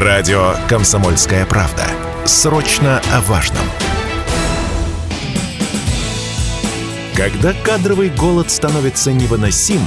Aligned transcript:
Радио 0.00 0.54
«Комсомольская 0.68 1.44
правда». 1.44 1.82
Срочно 2.24 3.02
о 3.12 3.20
важном. 3.22 3.64
Когда 7.16 7.52
кадровый 7.52 8.08
голод 8.08 8.48
становится 8.48 9.12
невыносим, 9.12 9.80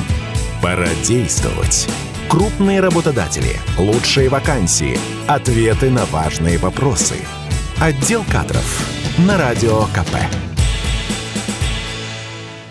пора 0.62 0.90
действовать. 1.06 1.88
Крупные 2.28 2.82
работодатели, 2.82 3.56
лучшие 3.78 4.28
вакансии, 4.28 5.00
ответы 5.30 5.90
на 5.90 6.04
важные 6.08 6.58
вопросы. 6.58 7.16
Отдел 7.80 8.26
кадров 8.30 8.86
на 9.18 9.38
Радио 9.38 9.84
КП. 9.94 10.51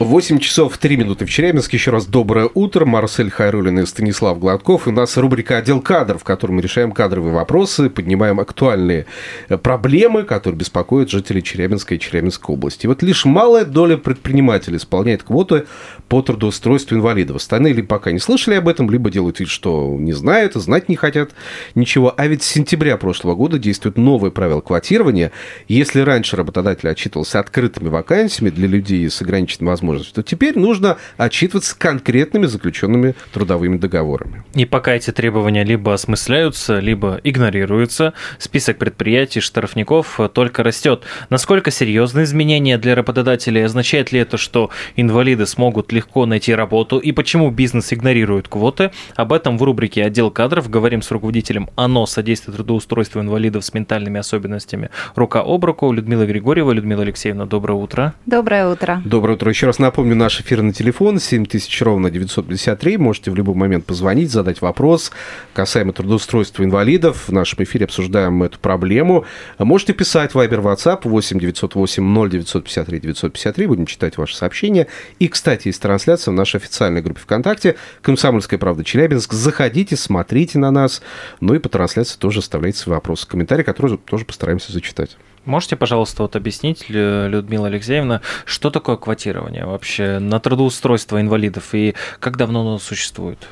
8 0.01 0.39
часов 0.39 0.79
3 0.79 0.97
минуты 0.97 1.27
в 1.27 1.31
Челябинске. 1.31 1.77
Еще 1.77 1.91
раз 1.91 2.07
доброе 2.07 2.49
утро. 2.55 2.87
Марсель 2.87 3.31
Хайрулин 3.31 3.81
и 3.81 3.85
Станислав 3.85 4.39
Гладков. 4.39 4.87
И 4.87 4.91
у 4.91 4.95
нас 4.95 5.15
рубрика 5.19 5.59
«Отдел 5.59 5.83
кадров», 5.83 6.23
в 6.23 6.25
которой 6.25 6.53
мы 6.53 6.63
решаем 6.63 6.93
кадровые 6.93 7.35
вопросы, 7.35 7.91
поднимаем 7.91 8.41
актуальные 8.41 9.05
э, 9.51 9.59
проблемы, 9.59 10.23
которые 10.23 10.59
беспокоят 10.59 11.11
жителей 11.11 11.43
Челябинской 11.43 11.99
и 11.99 12.01
Челябинской 12.01 12.55
области. 12.55 12.87
Вот 12.87 13.03
лишь 13.03 13.27
малая 13.27 13.67
доля 13.67 13.99
предпринимателей 13.99 14.79
исполняет 14.79 15.23
квоты 15.23 15.67
по 16.09 16.23
трудоустройству 16.23 16.97
инвалидов. 16.97 17.37
Остальные 17.37 17.75
либо 17.75 17.89
пока 17.89 18.11
не 18.11 18.21
слышали 18.21 18.55
об 18.55 18.69
этом, 18.69 18.91
либо 18.91 19.11
делают 19.11 19.39
вид, 19.39 19.51
что 19.51 19.97
не 19.99 20.15
знают, 20.15 20.55
знать 20.55 20.89
не 20.89 20.97
хотят 20.97 21.33
ничего. 21.75 22.15
А 22.17 22.27
ведь 22.27 22.43
с 22.43 22.47
сентября 22.47 22.97
прошлого 22.97 23.35
года 23.35 23.59
действует 23.59 23.99
новое 23.99 24.31
правило 24.31 24.63
квотирования. 24.63 25.31
Если 25.69 26.01
раньше 26.01 26.37
работодатель 26.37 26.89
отчитывался 26.89 27.39
открытыми 27.39 27.91
вакансиями 27.91 28.49
для 28.49 28.67
людей 28.67 29.07
с 29.11 29.21
ограниченными 29.21 29.69
возможностями, 29.69 29.90
возможность, 29.91 30.15
то 30.15 30.23
теперь 30.23 30.59
нужно 30.59 30.97
отчитываться 31.17 31.77
конкретными 31.79 32.47
заключенными 32.47 33.15
трудовыми 33.33 33.77
договорами. 33.77 34.45
И 34.55 34.65
пока 34.65 34.95
эти 34.95 35.11
требования 35.11 35.65
либо 35.65 35.93
осмысляются, 35.95 36.79
либо 36.79 37.21
игнорируются, 37.25 38.15
список 38.39 38.79
предприятий, 38.79 39.41
штрафников 39.41 40.21
только 40.33 40.63
растет. 40.63 41.05
Насколько 41.29 41.71
серьезные 41.71 42.25
изменения 42.25 42.79
для 42.79 42.95
работодателей? 42.95 43.65
Означает 43.65 44.13
ли 44.13 44.21
это, 44.21 44.37
что 44.37 44.71
инвалиды 44.97 45.47
смогут 45.47 45.93
легко 45.93 46.27
найти 46.27 46.55
работу? 46.55 46.99
И 46.99 47.13
почему 47.13 47.51
бизнес 47.51 47.93
игнорирует 47.93 48.49
квоты? 48.49 48.91
Об 49.17 49.33
этом 49.33 49.59
в 49.59 49.63
рубрике 49.63 50.05
«Отдел 50.05 50.31
кадров» 50.31 50.71
говорим 50.71 51.03
с 51.03 51.11
руководителем 51.11 51.69
ОНО 51.77 52.07
«Содействие 52.07 52.55
трудоустройству 52.55 53.21
инвалидов 53.21 53.65
с 53.65 53.75
ментальными 53.75 54.19
особенностями» 54.19 54.91
рука 55.15 55.41
об 55.41 55.65
руку 55.65 55.93
Людмила 55.93 56.27
Григорьева. 56.27 56.73
Людмила 56.73 57.03
Алексеевна, 57.03 57.47
доброе 57.47 57.75
утро. 57.75 58.15
Доброе 58.27 58.69
утро. 58.69 59.03
Доброе 59.05 59.35
утро. 59.35 59.51
Еще 59.51 59.67
раз 59.67 59.80
напомню, 59.81 60.15
наш 60.15 60.41
эфирный 60.41 60.73
телефон 60.73 61.19
7000 61.19 61.83
ровно 61.83 62.11
953. 62.11 62.99
Можете 62.99 63.31
в 63.31 63.35
любой 63.35 63.55
момент 63.55 63.85
позвонить, 63.85 64.31
задать 64.31 64.61
вопрос 64.61 65.11
касаемо 65.55 65.93
трудоустройства 65.93 66.63
инвалидов. 66.63 67.25
В 67.29 67.33
нашем 67.33 67.65
эфире 67.65 67.87
обсуждаем 67.87 68.43
эту 68.43 68.59
проблему. 68.59 69.25
Можете 69.59 69.93
писать 69.93 70.33
Viber 70.33 70.63
WhatsApp 70.63 71.01
8 71.05 71.39
908 71.39 72.29
0953 72.31 73.01
953. 73.01 73.67
Будем 73.67 73.87
читать 73.87 74.17
ваши 74.17 74.37
сообщения. 74.37 74.87
И, 75.19 75.29
кстати, 75.29 75.69
есть 75.69 75.83
трансляция 75.83 76.33
в 76.33 76.35
нашей 76.35 76.57
официальной 76.57 77.03
группе 77.03 77.21
ВКонтакте 77.21 77.77
«Комсомольская 78.03 78.59
правда 78.59 78.85
Челябинск». 78.85 79.33
Заходите, 79.33 79.97
смотрите 79.97 80.59
на 80.59 80.71
нас. 80.71 81.03
Ну 81.41 81.55
и 81.55 81.59
по 81.59 81.69
трансляции 81.69 82.19
тоже 82.19 82.41
оставляйте 82.41 82.79
свои 82.79 82.95
вопросы, 82.95 83.27
комментарии, 83.27 83.63
которые 83.63 83.99
тоже 83.99 84.25
постараемся 84.25 84.73
зачитать. 84.73 85.17
Можете, 85.45 85.77
пожалуйста, 85.77 86.23
вот 86.23 86.37
объяснить, 86.37 86.89
Людмила 86.89 87.69
Алексеевна, 87.69 88.21
что 88.45 88.71
такое 88.71 88.97
квотирование 88.97 89.65
вообще 89.65 90.19
на 90.19 90.39
трудоустройство 90.39 91.21
инвалидов 91.21 91.75
и 91.75 91.95
как 92.19 92.37
давно 92.37 92.61
оно 92.61 92.79
существует? 92.79 93.49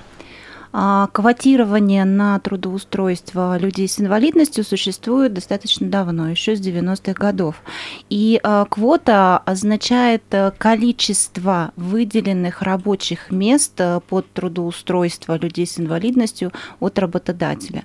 А, 0.73 1.09
квотирование 1.13 2.05
на 2.05 2.39
трудоустройство 2.41 3.57
людей 3.59 3.89
с 3.89 4.01
инвалидностью 4.01 4.65
существует 4.65 5.33
достаточно 5.33 5.89
давно, 5.89 6.31
еще 6.31 6.57
с 6.57 6.61
90-х 6.61 7.15
годов. 7.15 7.57
И 8.11 8.39
а, 8.43 8.67
квота 8.67 9.39
означает 9.39 10.23
э, 10.31 10.53
количество 10.57 11.73
выделенных 11.77 12.63
рабочих 12.63 13.31
мест 13.31 13.73
э, 13.79 14.01
под 14.09 14.31
трудоустройство 14.33 15.39
людей 15.39 15.67
с 15.67 15.81
инвалидностью 15.81 16.53
от 16.81 16.99
работодателя. 16.99 17.85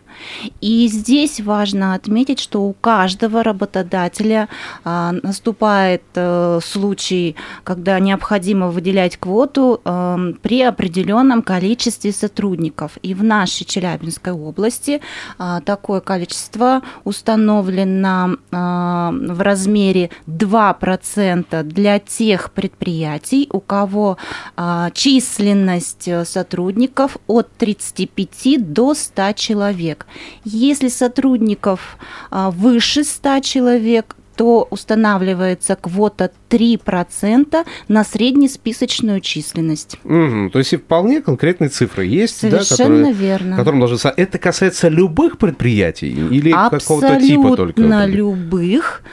И 0.64 0.88
здесь 0.88 1.42
важно 1.42 1.94
отметить, 1.94 2.40
что 2.40 2.64
у 2.64 2.72
каждого 2.72 3.44
работодателя 3.44 4.48
а, 4.86 5.12
наступает 5.12 6.04
э, 6.16 6.60
случай, 6.64 7.36
когда 7.66 8.00
необходимо 8.00 8.70
выделять 8.70 9.18
квоту 9.18 9.82
при 9.84 10.62
определенном 10.62 11.42
количестве 11.42 12.14
сотрудников. 12.14 12.98
И 13.02 13.14
в 13.14 13.24
нашей 13.24 13.66
Челябинской 13.66 14.32
области 14.32 15.02
а, 15.38 15.60
такое 15.62 16.00
количество 16.00 16.82
установлено 17.04 18.38
а, 18.52 19.12
в 19.12 19.42
размере 19.42 20.12
2% 20.28 21.64
для 21.64 22.00
тех 22.00 22.52
предприятий, 22.52 23.50
у 23.52 23.60
кого 23.60 24.18
а, 24.56 24.92
численность 24.92 26.10
сотрудников 26.26 27.18
от 27.28 27.52
35 27.58 28.74
до 28.74 28.94
100 28.94 29.34
человек. 29.34 30.06
Если 30.54 30.88
сотрудников 30.88 31.98
выше 32.32 33.04
100 33.04 33.40
человек, 33.40 34.16
то 34.36 34.68
устанавливается 34.70 35.76
квота 35.76 36.32
3% 36.50 37.66
на 37.88 38.04
среднесписочную 38.04 39.22
численность. 39.22 39.98
Угу, 40.04 40.50
то 40.52 40.60
есть 40.60 40.74
и 40.74 40.78
вполне 40.78 41.22
конкретные 41.22 41.70
цифры 41.70 42.06
есть, 42.06 42.38
Совершенно 42.40 42.68
да, 42.68 43.06
которые, 43.06 43.14
верно. 43.14 43.56
которым 43.56 43.80
должны... 43.80 44.12
Это 44.16 44.38
касается 44.38 44.88
любых 44.90 45.38
предприятий 45.38 46.10
или 46.10 46.52
какого-то 46.52 47.20
типа 47.20 47.56
только? 47.56 47.84
Абсолютно 47.84 48.06
любых, 48.08 49.04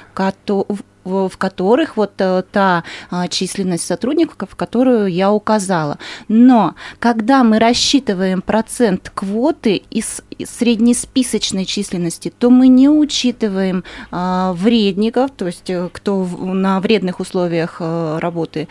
в 1.05 1.33
которых 1.39 1.97
вот 1.97 2.13
э, 2.19 2.43
та 2.53 2.85
а, 3.11 3.29
численность 3.29 3.87
сотрудников, 3.87 4.55
которую 4.55 5.07
я 5.07 5.33
указала. 5.33 5.99
Но 6.29 6.75
когда 6.99 7.43
мы 7.43 7.59
рассчитываем 7.59 8.43
процент 8.43 9.11
квоты 9.15 9.83
из 9.91 10.23
среднесписочной 10.45 11.65
численности, 11.65 12.33
то 12.37 12.51
мы 12.51 12.69
не 12.69 12.89
учитываем 12.89 13.85
а, 14.11 14.53
вредников, 14.55 15.31
то 15.37 15.47
есть 15.47 15.69
э, 15.71 15.89
кто 15.93 16.25
на 16.25 16.81
вредных 16.81 17.21
условиях 17.21 17.77
э, 17.81 18.19
работы 18.21 18.69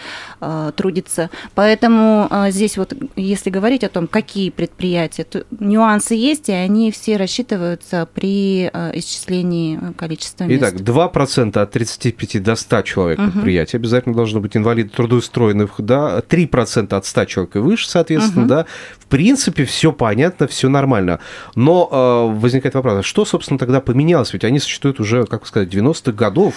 трудится. 0.76 1.30
Поэтому 1.56 2.30
здесь 2.50 2.78
вот, 2.78 2.94
если 3.16 3.50
говорить 3.50 3.84
о 3.84 3.90
том, 3.90 4.08
какие 4.08 4.50
предприятия, 4.50 5.24
то 5.24 5.46
нюансы 5.60 6.16
есть, 6.16 6.50
и 6.50 6.54
они 6.54 6.92
все 6.92 7.18
рассчитываются 7.18 8.08
при 8.14 8.68
исчислении 8.68 9.80
количества 9.98 10.46
мест. 10.46 10.62
Итак, 10.62 10.76
2% 10.76 11.58
от 11.58 11.72
35 11.72 12.10
35 12.10 12.44
до 12.44 12.56
100 12.56 12.82
человек 12.82 13.20
угу. 13.20 13.32
предприятий 13.32 13.78
обязательно 13.78 14.16
должно 14.16 14.40
быть 14.40 14.56
инвалиды 14.56 14.90
трудоустроенных, 14.90 15.74
да, 15.80 16.20
3% 16.20 16.94
от 16.94 17.06
100 17.06 17.26
человек 17.26 17.56
и 17.56 17.60
выше, 17.60 17.90
соответственно, 17.90 18.44
угу. 18.44 18.50
да. 18.50 18.66
В 19.00 19.06
принципе, 19.08 19.66
все 19.66 19.92
понятно, 19.92 20.48
все 20.48 20.70
нормально. 20.70 21.20
Но 21.60 21.90
э, 21.92 22.40
возникает 22.40 22.74
вопрос, 22.74 23.00
а 23.00 23.04
что, 23.04 23.26
собственно, 23.26 23.60
тогда 23.60 23.82
поменялось? 23.82 24.32
Ведь 24.32 24.46
они 24.46 24.60
существуют 24.60 25.02
уже, 25.02 25.26
как 25.26 25.46
сказать, 25.46 25.68
90-х 25.68 26.14
годов. 26.14 26.56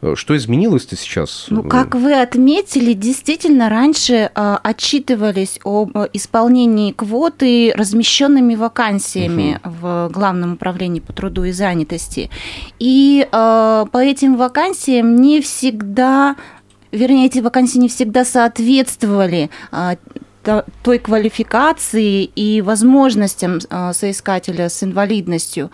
Э, 0.00 0.14
что 0.16 0.34
изменилось-то 0.34 0.96
сейчас? 0.96 1.48
Ну, 1.50 1.64
как 1.64 1.94
вы 1.94 2.14
отметили, 2.14 2.94
действительно, 2.94 3.68
раньше 3.68 4.30
э, 4.34 4.56
отчитывались 4.62 5.60
об 5.64 5.94
исполнении 6.14 6.92
квоты 6.92 7.74
размещенными 7.76 8.54
вакансиями 8.54 9.60
угу. 9.62 9.74
в 9.82 10.10
Главном 10.14 10.54
управлении 10.54 11.00
по 11.00 11.12
труду 11.12 11.44
и 11.44 11.52
занятости. 11.52 12.30
И 12.78 13.28
э, 13.30 13.84
по 13.92 13.98
этим 13.98 14.38
вакансиям 14.38 15.16
не 15.16 15.42
всегда 15.42 16.36
вернее, 16.90 17.26
эти 17.26 17.40
вакансии 17.40 17.76
не 17.76 17.90
всегда 17.90 18.24
соответствовали 18.24 19.50
той 20.82 20.98
квалификации 20.98 22.24
и 22.24 22.62
возможностям 22.62 23.58
э, 23.58 23.92
соискателя 23.92 24.68
с 24.68 24.82
инвалидностью. 24.82 25.70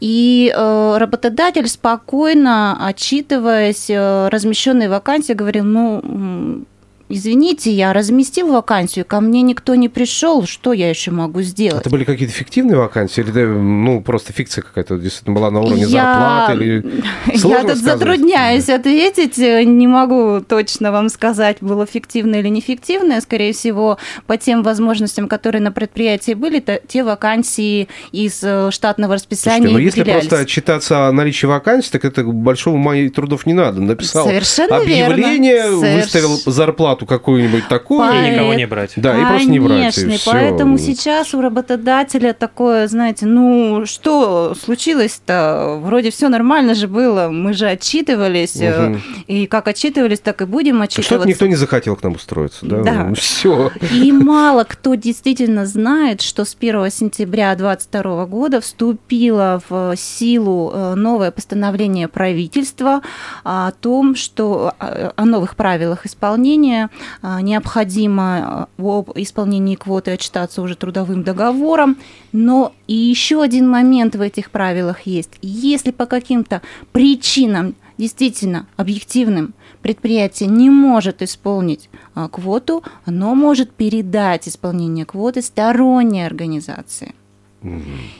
И 0.00 0.52
э, 0.54 0.96
работодатель 0.98 1.68
спокойно, 1.68 2.76
отчитываясь 2.86 3.90
э, 3.90 4.28
размещенные 4.28 4.88
вакансии, 4.88 5.32
говорил, 5.32 5.64
ну, 5.64 6.64
извините, 7.14 7.70
я 7.70 7.92
разместил 7.92 8.52
вакансию, 8.52 9.04
ко 9.04 9.20
мне 9.20 9.42
никто 9.42 9.74
не 9.74 9.88
пришел, 9.88 10.46
что 10.46 10.72
я 10.72 10.88
еще 10.88 11.10
могу 11.10 11.42
сделать? 11.42 11.80
Это 11.80 11.90
были 11.90 12.04
какие-то 12.04 12.34
фиктивные 12.34 12.76
вакансии 12.76 13.20
или 13.20 13.44
ну 13.44 14.02
просто 14.02 14.32
фикция 14.32 14.62
какая-то 14.62 14.98
действительно 14.98 15.34
была 15.34 15.50
на 15.50 15.60
уровне 15.60 15.84
я... 15.84 15.88
зарплаты? 15.88 16.52
Или... 16.54 17.02
я 17.26 17.32
тут 17.32 17.46
сказать? 17.46 17.78
затрудняюсь 17.78 18.68
ответить, 18.68 19.38
не 19.38 19.86
могу 19.86 20.40
точно 20.40 20.90
вам 20.92 21.08
сказать, 21.08 21.58
было 21.60 21.86
фиктивное 21.86 22.40
или 22.40 22.48
неэффективное, 22.48 23.20
скорее 23.20 23.52
всего, 23.52 23.98
по 24.26 24.36
тем 24.36 24.62
возможностям, 24.62 25.28
которые 25.28 25.62
на 25.62 25.72
предприятии 25.72 26.34
были, 26.34 26.60
то, 26.60 26.80
те 26.86 27.04
вакансии 27.04 27.88
из 28.12 28.40
э, 28.42 28.70
штатного 28.70 29.14
расписания 29.14 29.68
Слушайте, 29.68 29.72
но 29.72 29.78
если 29.78 30.02
просто 30.02 30.38
отчитаться 30.40 31.08
о 31.08 31.12
наличии 31.12 31.46
вакансий, 31.46 31.90
так 31.90 32.04
это 32.04 32.24
большого 32.24 32.76
моих 32.76 33.12
трудов 33.14 33.46
не 33.46 33.52
надо. 33.52 33.80
Написал 33.80 34.26
Совершенно 34.26 34.78
объявление, 34.78 35.70
верно. 35.70 35.96
выставил 35.96 36.40
зарплату 36.46 37.03
квоту 37.04 37.06
какую-нибудь 37.06 37.68
такую. 37.68 38.12
И 38.12 38.30
никого 38.30 38.54
не 38.54 38.66
брать. 38.66 38.92
Да, 38.96 39.16
и 39.16 39.24
просто 39.24 39.48
не 39.48 39.60
брать. 39.60 39.94
Конечно, 39.94 40.10
и 40.10 40.18
поэтому 40.24 40.78
сейчас 40.78 41.34
у 41.34 41.40
работодателя 41.40 42.32
такое, 42.32 42.88
знаете, 42.88 43.26
ну 43.26 43.86
что 43.86 44.54
случилось-то? 44.54 45.80
Вроде 45.82 46.10
все 46.10 46.28
нормально 46.28 46.74
же 46.74 46.88
было, 46.88 47.28
мы 47.28 47.52
же 47.52 47.66
отчитывались, 47.66 48.56
Мгм. 48.56 49.02
и 49.26 49.46
как 49.46 49.68
отчитывались, 49.68 50.20
так 50.20 50.42
и 50.42 50.44
будем 50.44 50.80
А 50.82 50.84
Что-то 50.86 51.00
отчитываться. 51.00 51.28
никто 51.28 51.46
не 51.46 51.56
захотел 51.56 51.96
к 51.96 52.02
нам 52.02 52.14
устроиться, 52.14 52.66
да? 52.66 52.82
Да. 52.82 53.14
Все. 53.14 53.70
И 53.92 54.12
мало 54.12 54.64
кто 54.64 54.94
действительно 54.94 55.66
знает, 55.66 56.20
что 56.20 56.44
с 56.44 56.54
1 56.54 56.90
сентября 56.90 57.54
2022 57.54 58.26
года 58.26 58.60
вступило 58.60 59.60
в 59.68 59.94
силу 59.96 60.70
э, 60.74 60.94
новое 60.94 61.30
постановление 61.30 62.08
правительства 62.08 63.00
о 63.44 63.70
том, 63.72 64.14
что 64.14 64.72
э, 64.80 65.10
о 65.16 65.24
новых 65.24 65.56
правилах 65.56 66.06
исполнения 66.06 66.83
э, 67.22 67.40
необходимо 67.40 68.68
э, 68.78 68.82
об 68.82 69.10
исполнении 69.16 69.74
квоты 69.74 70.12
отчитаться 70.12 70.62
уже 70.62 70.76
трудовым 70.76 71.22
договором. 71.22 71.96
Но 72.32 72.72
и 72.86 72.94
еще 72.94 73.42
один 73.42 73.68
момент 73.68 74.16
в 74.16 74.20
этих 74.20 74.50
правилах 74.50 75.02
есть. 75.02 75.30
Если 75.42 75.90
по 75.90 76.06
каким-то 76.06 76.62
причинам 76.92 77.74
действительно 77.98 78.66
объективным 78.76 79.54
предприятие 79.82 80.48
не 80.48 80.70
может 80.70 81.22
исполнить 81.22 81.88
а, 82.14 82.28
квоту, 82.28 82.82
оно 83.04 83.34
может 83.34 83.70
передать 83.70 84.48
исполнение 84.48 85.04
квоты 85.04 85.42
сторонней 85.42 86.26
организации. 86.26 87.14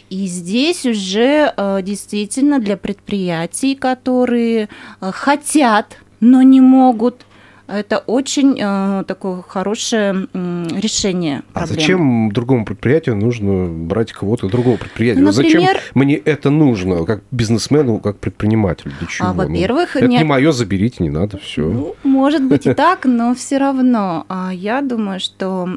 И 0.09 0.27
здесь 0.27 0.87
уже 0.87 1.53
действительно 1.83 2.61
для 2.61 2.79
предприятий, 2.79 3.75
которые 3.75 4.71
хотят, 5.01 5.99
но 6.21 6.41
не 6.41 6.63
могут, 6.63 7.27
это 7.67 7.99
очень 7.99 8.59
э, 8.61 9.05
такое 9.07 9.43
хорошее 9.43 10.27
м, 10.35 10.67
решение 10.77 11.43
А 11.53 11.61
проблемы. 11.61 11.81
зачем 11.81 12.33
другому 12.33 12.65
предприятию 12.65 13.17
нужно 13.17 13.67
брать 13.67 14.13
квоту 14.13 14.49
другого 14.49 14.77
предприятия? 14.77 15.21
Ну, 15.21 15.27
Вот 15.27 15.35
Зачем 15.35 15.61
например- 15.63 15.81
мне 15.95 16.17
это 16.17 16.51
нужно, 16.51 17.05
как 17.05 17.23
бизнесмену, 17.31 17.99
как 17.99 18.19
предпринимателю? 18.19 18.93
Для 18.99 19.09
чего? 19.09 19.29
Ну, 19.29 19.35
во-первых, 19.35 19.97
это 19.97 20.07
не- 20.07 20.19
не 20.19 20.25
мое, 20.25 20.53
заберите, 20.53 20.97
не 21.03 21.11
надо, 21.11 21.39
все. 21.39 21.63
Ну, 21.69 21.95
может 22.03 22.43
быть 22.45 22.67
и 22.67 22.75
так, 22.75 23.05
но 23.07 23.35
все 23.35 23.59
равно 23.59 24.25
а, 24.29 24.51
я 24.53 24.81
думаю, 24.83 25.21
что 25.21 25.69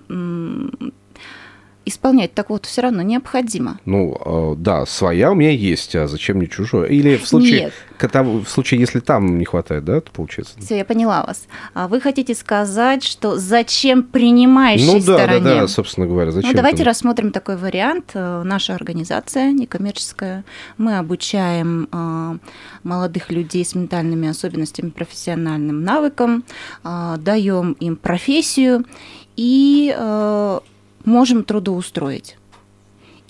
исполнять 1.87 2.33
так 2.33 2.49
вот 2.49 2.65
все 2.65 2.81
равно 2.81 3.01
необходимо. 3.01 3.79
Ну, 3.85 4.17
э, 4.25 4.55
да, 4.57 4.85
своя 4.85 5.31
у 5.31 5.35
меня 5.35 5.51
есть, 5.51 5.95
а 5.95 6.07
зачем 6.07 6.37
мне 6.37 6.47
чужое? 6.47 6.87
Или 6.89 7.17
в 7.17 7.27
случае, 7.27 7.59
Нет. 7.65 7.73
когда- 7.97 8.23
в 8.23 8.45
случае, 8.47 8.79
если 8.79 8.99
там 8.99 9.37
не 9.37 9.45
хватает, 9.45 9.85
да, 9.85 10.01
то 10.01 10.11
получается? 10.11 10.53
Все, 10.59 10.77
я 10.77 10.85
поняла 10.85 11.23
вас. 11.25 11.47
А 11.73 11.87
вы 11.87 11.99
хотите 12.01 12.35
сказать, 12.35 13.03
что 13.03 13.37
зачем 13.37 14.03
принимающей 14.03 14.85
Ну 14.85 14.93
да, 14.99 15.17
стороне? 15.17 15.39
да, 15.41 15.61
да, 15.61 15.67
собственно 15.67 16.07
говоря, 16.07 16.31
зачем? 16.31 16.51
Ну, 16.51 16.55
давайте 16.57 16.77
там? 16.79 16.87
рассмотрим 16.87 17.31
такой 17.31 17.57
вариант. 17.57 18.11
Э, 18.13 18.43
Наша 18.43 18.75
организация 18.75 19.51
некоммерческая, 19.51 20.43
мы 20.77 20.97
обучаем 20.97 21.87
э, 21.91 22.37
молодых 22.83 23.31
людей 23.31 23.63
с 23.65 23.75
ментальными 23.75 24.27
особенностями, 24.29 24.89
профессиональным 24.89 25.83
навыкам, 25.83 26.43
даем 26.83 27.73
им 27.73 27.95
профессию 27.95 28.85
и 29.35 29.95
можем 31.07 31.43
трудоустроить. 31.43 32.37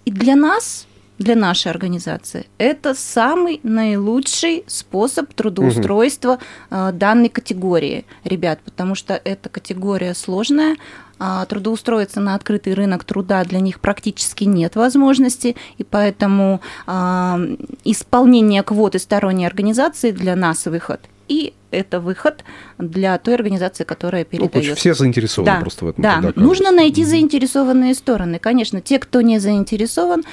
И 0.03 0.11
для 0.11 0.35
нас, 0.35 0.87
для 1.19 1.35
нашей 1.35 1.71
организации, 1.71 2.47
это 2.57 2.95
самый 2.95 3.59
наилучший 3.63 4.63
способ 4.67 5.33
трудоустройства 5.33 6.39
э, 6.69 6.91
данной 6.93 7.29
категории 7.29 8.05
ребят, 8.23 8.59
потому 8.65 8.95
что 8.95 9.13
эта 9.23 9.49
категория 9.49 10.15
сложная, 10.15 10.75
а 11.19 11.45
трудоустроиться 11.45 12.19
на 12.19 12.35
открытый 12.35 12.73
рынок 12.73 13.03
труда 13.03 13.43
для 13.43 13.59
них 13.59 13.79
практически 13.79 14.43
нет 14.43 14.75
возможности, 14.75 15.55
и 15.77 15.83
поэтому 15.83 16.61
а, 16.85 17.39
исполнение 17.83 18.61
квоты 18.61 18.99
сторонней 18.99 19.47
организации 19.47 20.11
для 20.11 20.35
нас 20.35 20.67
выход. 20.67 21.01
И 21.27 21.53
это 21.71 21.99
выход 21.99 22.43
для 22.77 23.17
той 23.17 23.35
организации, 23.35 23.83
которая 23.83 24.23
Ну, 24.23 24.29
передает. 24.29 24.51
короче, 24.53 24.75
все 24.75 24.93
заинтересованы 24.93 25.51
Да, 25.55 25.59
просто 25.61 25.85
в 25.85 25.89
этом. 25.89 26.01
да. 26.03 26.21
тогда, 26.21 26.41
нужно 26.41 26.71
найти 26.71 27.03
заинтересованные 27.03 27.93
стороны. 27.93 28.39
Конечно, 28.39 28.81
те, 28.81 28.99
кто 28.99 29.21
не 29.21 29.39
заинтересован, 29.39 30.23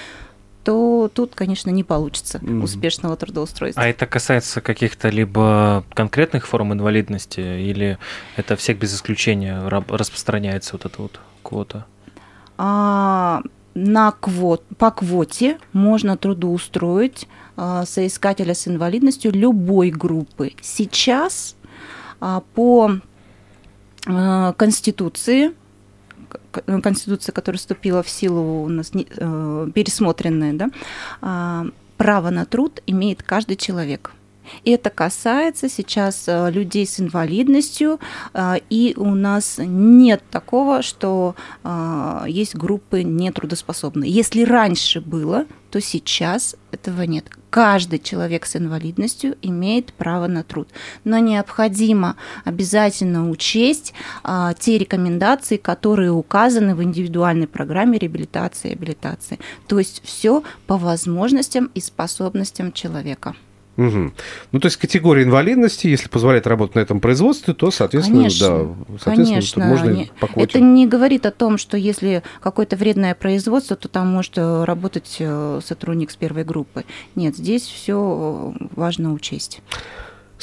то 0.62 1.10
тут, 1.12 1.34
конечно, 1.34 1.68
не 1.70 1.84
получится 1.84 2.38
Мгм. 2.40 2.64
успешного 2.64 3.16
трудоустройства. 3.16 3.82
А 3.82 3.86
это 3.86 4.06
касается 4.06 4.60
каких-то 4.62 5.08
либо 5.10 5.84
конкретных 5.92 6.46
форм 6.46 6.72
инвалидности, 6.72 7.40
или 7.40 7.98
это 8.36 8.56
всех 8.56 8.78
без 8.78 8.94
исключения 8.94 9.60
распространяется 9.68 10.72
вот 10.72 10.86
эта 10.86 11.02
вот 11.02 11.20
квота? 11.42 11.84
А, 12.56 13.42
на 13.74 14.12
квот, 14.12 14.64
по 14.78 14.90
квоте 14.90 15.58
можно 15.72 16.16
трудоустроить 16.16 17.28
а, 17.56 17.84
соискателя 17.84 18.54
с 18.54 18.68
инвалидностью 18.68 19.32
любой 19.32 19.90
группы. 19.90 20.52
Сейчас 20.60 21.56
а, 22.20 22.42
по 22.54 22.92
а, 24.06 24.52
Конституции, 24.54 25.52
Конституция, 26.50 27.32
которая 27.32 27.58
вступила 27.58 28.02
в 28.02 28.08
силу 28.08 28.64
у 28.64 28.68
нас 28.68 28.90
э, 28.92 29.68
пересмотренная, 29.74 30.52
да, 30.52 30.70
а, 31.20 31.66
право 31.96 32.30
на 32.30 32.44
труд 32.44 32.82
имеет 32.86 33.22
каждый 33.22 33.56
человек. 33.56 34.12
Это 34.64 34.90
касается 34.90 35.68
сейчас 35.68 36.24
э, 36.26 36.50
людей 36.50 36.86
с 36.86 37.00
инвалидностью, 37.00 38.00
а, 38.32 38.56
и 38.70 38.94
у 38.96 39.14
нас 39.14 39.56
нет 39.58 40.22
такого, 40.30 40.82
что 40.82 41.34
а, 41.62 42.24
есть 42.26 42.54
группы 42.54 43.02
нетрудоспособные. 43.02 44.10
Если 44.10 44.42
раньше 44.42 45.00
было, 45.00 45.46
то 45.74 45.80
сейчас 45.80 46.54
этого 46.70 47.02
нет. 47.02 47.28
Каждый 47.50 47.98
человек 47.98 48.46
с 48.46 48.54
инвалидностью 48.54 49.36
имеет 49.42 49.92
право 49.92 50.28
на 50.28 50.44
труд, 50.44 50.68
но 51.02 51.18
необходимо 51.18 52.14
обязательно 52.44 53.28
учесть 53.28 53.92
а, 54.22 54.54
те 54.54 54.78
рекомендации, 54.78 55.56
которые 55.56 56.12
указаны 56.12 56.76
в 56.76 56.82
индивидуальной 56.84 57.48
программе 57.48 57.98
реабилитации 57.98 58.70
и 58.70 58.72
абилитации. 58.74 59.40
То 59.66 59.80
есть 59.80 60.00
все 60.04 60.44
по 60.68 60.76
возможностям 60.78 61.70
и 61.74 61.80
способностям 61.80 62.72
человека. 62.72 63.34
Мгм. 63.76 64.14
Ну, 64.52 64.60
то 64.60 64.66
есть 64.66 64.76
категория 64.76 65.24
инвалидности, 65.24 65.88
если 65.88 66.08
позволяет 66.08 66.46
работать 66.46 66.76
на 66.76 66.80
этом 66.80 67.00
производстве, 67.00 67.54
то, 67.54 67.70
соответственно, 67.70 68.20
Конечно, 68.20 68.48
да, 68.48 68.98
соответственно, 69.02 69.26
Конечно, 69.26 69.64
можно 69.66 69.90
не- 69.90 70.10
по 70.20 70.28
это 70.40 70.60
не 70.60 70.86
говорит 70.86 71.26
о 71.26 71.32
том, 71.32 71.58
что 71.58 71.76
если 71.76 72.22
какое-то 72.40 72.76
вредное 72.76 73.14
производство, 73.14 73.74
то 73.76 73.88
там 73.88 74.08
может 74.08 74.38
э, 74.38 74.64
работать 74.64 75.16
э, 75.18 75.60
сотрудник 75.64 76.10
с 76.12 76.16
первой 76.16 76.44
группы. 76.44 76.84
Нет, 77.16 77.36
здесь 77.36 77.62
все 77.62 78.54
важно 78.76 79.12
учесть. 79.12 79.60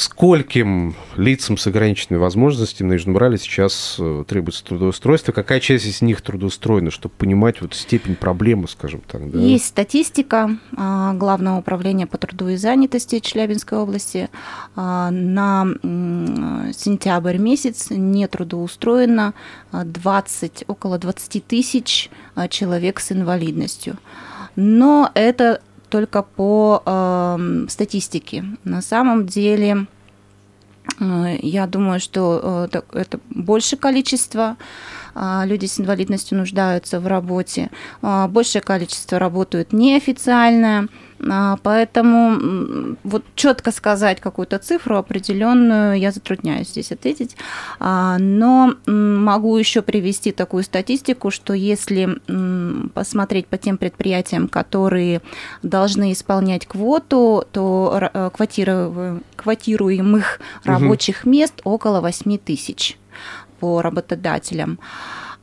Скольким 0.01 0.95
лицам 1.15 1.57
с 1.57 1.67
ограниченными 1.67 2.19
возможностями 2.19 2.87
на 2.87 2.93
Южном 2.93 3.17
Урале 3.17 3.37
сейчас 3.37 3.97
э, 3.99 4.23
требуется 4.27 4.65
трудоустройство? 4.65 5.31
Какая 5.31 5.59
часть 5.59 5.85
из 5.85 6.01
них 6.01 6.23
трудоустроена, 6.23 6.89
чтобы 6.89 7.13
понимать 7.15 7.61
вот 7.61 7.75
степень 7.75 8.15
проблемы, 8.15 8.67
скажем 8.67 9.01
так? 9.01 9.29
Да? 9.29 9.37
Есть 9.37 9.67
статистика 9.67 10.57
а, 10.75 11.13
Главного 11.13 11.59
управления 11.59 12.07
по 12.07 12.17
труду 12.17 12.47
и 12.47 12.55
занятости 12.55 13.19
Челябинской 13.19 13.77
области. 13.77 14.31
А, 14.75 15.11
На 15.11 15.65
сентябрь 15.83 17.37
месяц 17.37 17.91
не 17.91 18.27
трудоустроено 18.27 19.35
а, 19.71 19.83
20, 19.85 20.63
около 20.65 20.97
20 20.97 21.45
тысяч 21.45 22.09
а, 22.33 22.47
человек 22.47 22.99
с 22.99 23.11
инвалидностью. 23.11 23.99
Но 24.55 25.11
это 25.13 25.61
только 25.91 26.23
по 26.23 26.81
эм, 26.85 27.69
статистике. 27.69 28.45
На 28.63 28.81
самом 28.81 29.27
деле, 29.27 29.85
э, 30.99 31.37
я 31.41 31.67
думаю, 31.67 31.99
что 31.99 32.69
э, 32.71 32.81
это 32.93 33.19
больше 33.29 33.75
количество 33.75 34.55
а, 35.13 35.43
люди 35.45 35.65
с 35.65 35.79
инвалидностью 35.79 36.37
нуждаются 36.37 37.01
в 37.01 37.07
работе, 37.07 37.69
а, 38.01 38.29
большее 38.29 38.61
количество 38.61 39.19
работают 39.19 39.73
неофициально, 39.73 40.87
поэтому 41.63 42.17
м, 42.31 42.97
вот 43.03 43.23
четко 43.35 43.71
сказать 43.71 44.19
какую-то 44.19 44.57
цифру 44.57 44.97
определенную 44.97 45.99
я 45.99 46.11
затрудняюсь 46.11 46.69
здесь 46.69 46.91
ответить, 46.91 47.35
А, 47.79 48.17
но 48.19 48.75
могу 48.85 49.57
еще 49.57 49.81
привести 49.81 50.31
такую 50.31 50.63
статистику, 50.63 51.31
что 51.31 51.53
если 51.53 52.19
посмотреть 52.93 53.47
по 53.47 53.57
тем 53.57 53.77
предприятиям, 53.77 54.47
которые 54.47 55.21
должны 55.63 56.11
исполнять 56.11 56.65
квоту, 56.65 57.43
то 57.51 58.09
э, 58.13 58.29
квотируемых 59.35 60.39
рабочих 60.63 61.25
мест 61.25 61.61
около 61.63 62.01
8 62.01 62.37
тысяч 62.37 62.97
по 63.59 63.81
работодателям, 63.81 64.79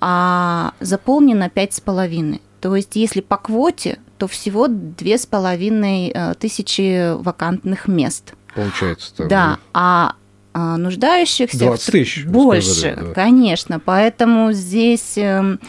а 0.00 0.72
заполнено 0.80 1.48
пять 1.50 1.74
с 1.74 1.80
половиной. 1.80 2.42
То 2.60 2.74
есть, 2.74 2.96
если 2.96 3.20
по 3.20 3.36
квоте, 3.36 3.98
то 4.18 4.28
всего 4.28 4.66
две 4.68 5.16
с 5.16 5.26
половиной 5.26 6.10
э, 6.14 6.34
тысячи 6.38 7.14
вакантных 7.14 7.88
мест. 7.88 8.34
Получается 8.54 9.14
так. 9.16 9.28
Да, 9.28 9.58
а, 9.72 10.14
а, 10.52 10.76
нуждающихся. 10.76 11.58
20 11.58 11.92
тысяч. 11.92 12.24
Больше, 12.26 12.68
сказали, 12.70 13.06
да. 13.06 13.14
конечно. 13.14 13.80
Поэтому 13.80 14.52
здесь 14.52 15.16
эм, 15.16 15.60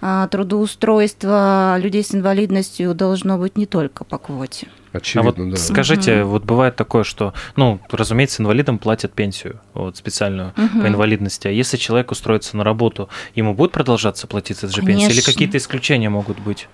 а, 0.00 0.26
трудоустройство 0.28 1.76
людей 1.78 2.02
с 2.02 2.14
инвалидностью 2.14 2.94
должно 2.94 3.38
быть 3.38 3.56
не 3.56 3.66
только 3.66 4.04
по 4.04 4.18
квоте. 4.18 4.68
Очевидно, 4.92 5.30
а 5.30 5.34
вот 5.34 5.50
да. 5.50 5.56
скажите, 5.56 6.16
Мгм. 6.16 6.28
вот 6.28 6.44
бывает 6.44 6.76
такое, 6.76 7.04
что, 7.04 7.32
ну, 7.56 7.80
разумеется, 7.90 8.42
инвалидам 8.42 8.78
платят 8.78 9.12
пенсию, 9.12 9.60
вот 9.74 9.96
специальную 9.96 10.52
Мгм. 10.56 10.82
по 10.82 10.86
инвалидности. 10.86 11.48
А 11.48 11.50
если 11.50 11.76
человек 11.76 12.10
устроится 12.10 12.56
на 12.56 12.64
работу, 12.64 13.08
ему 13.34 13.54
будет 13.54 13.72
продолжаться 13.72 14.26
платиться 14.26 14.66
эта 14.66 14.74
же 14.76 14.82
пенсия? 14.82 15.06
Или 15.06 15.12
Конечно. 15.12 15.32
какие-то 15.32 15.56
исключения 15.58 16.10
могут 16.10 16.38
быть? 16.40 16.68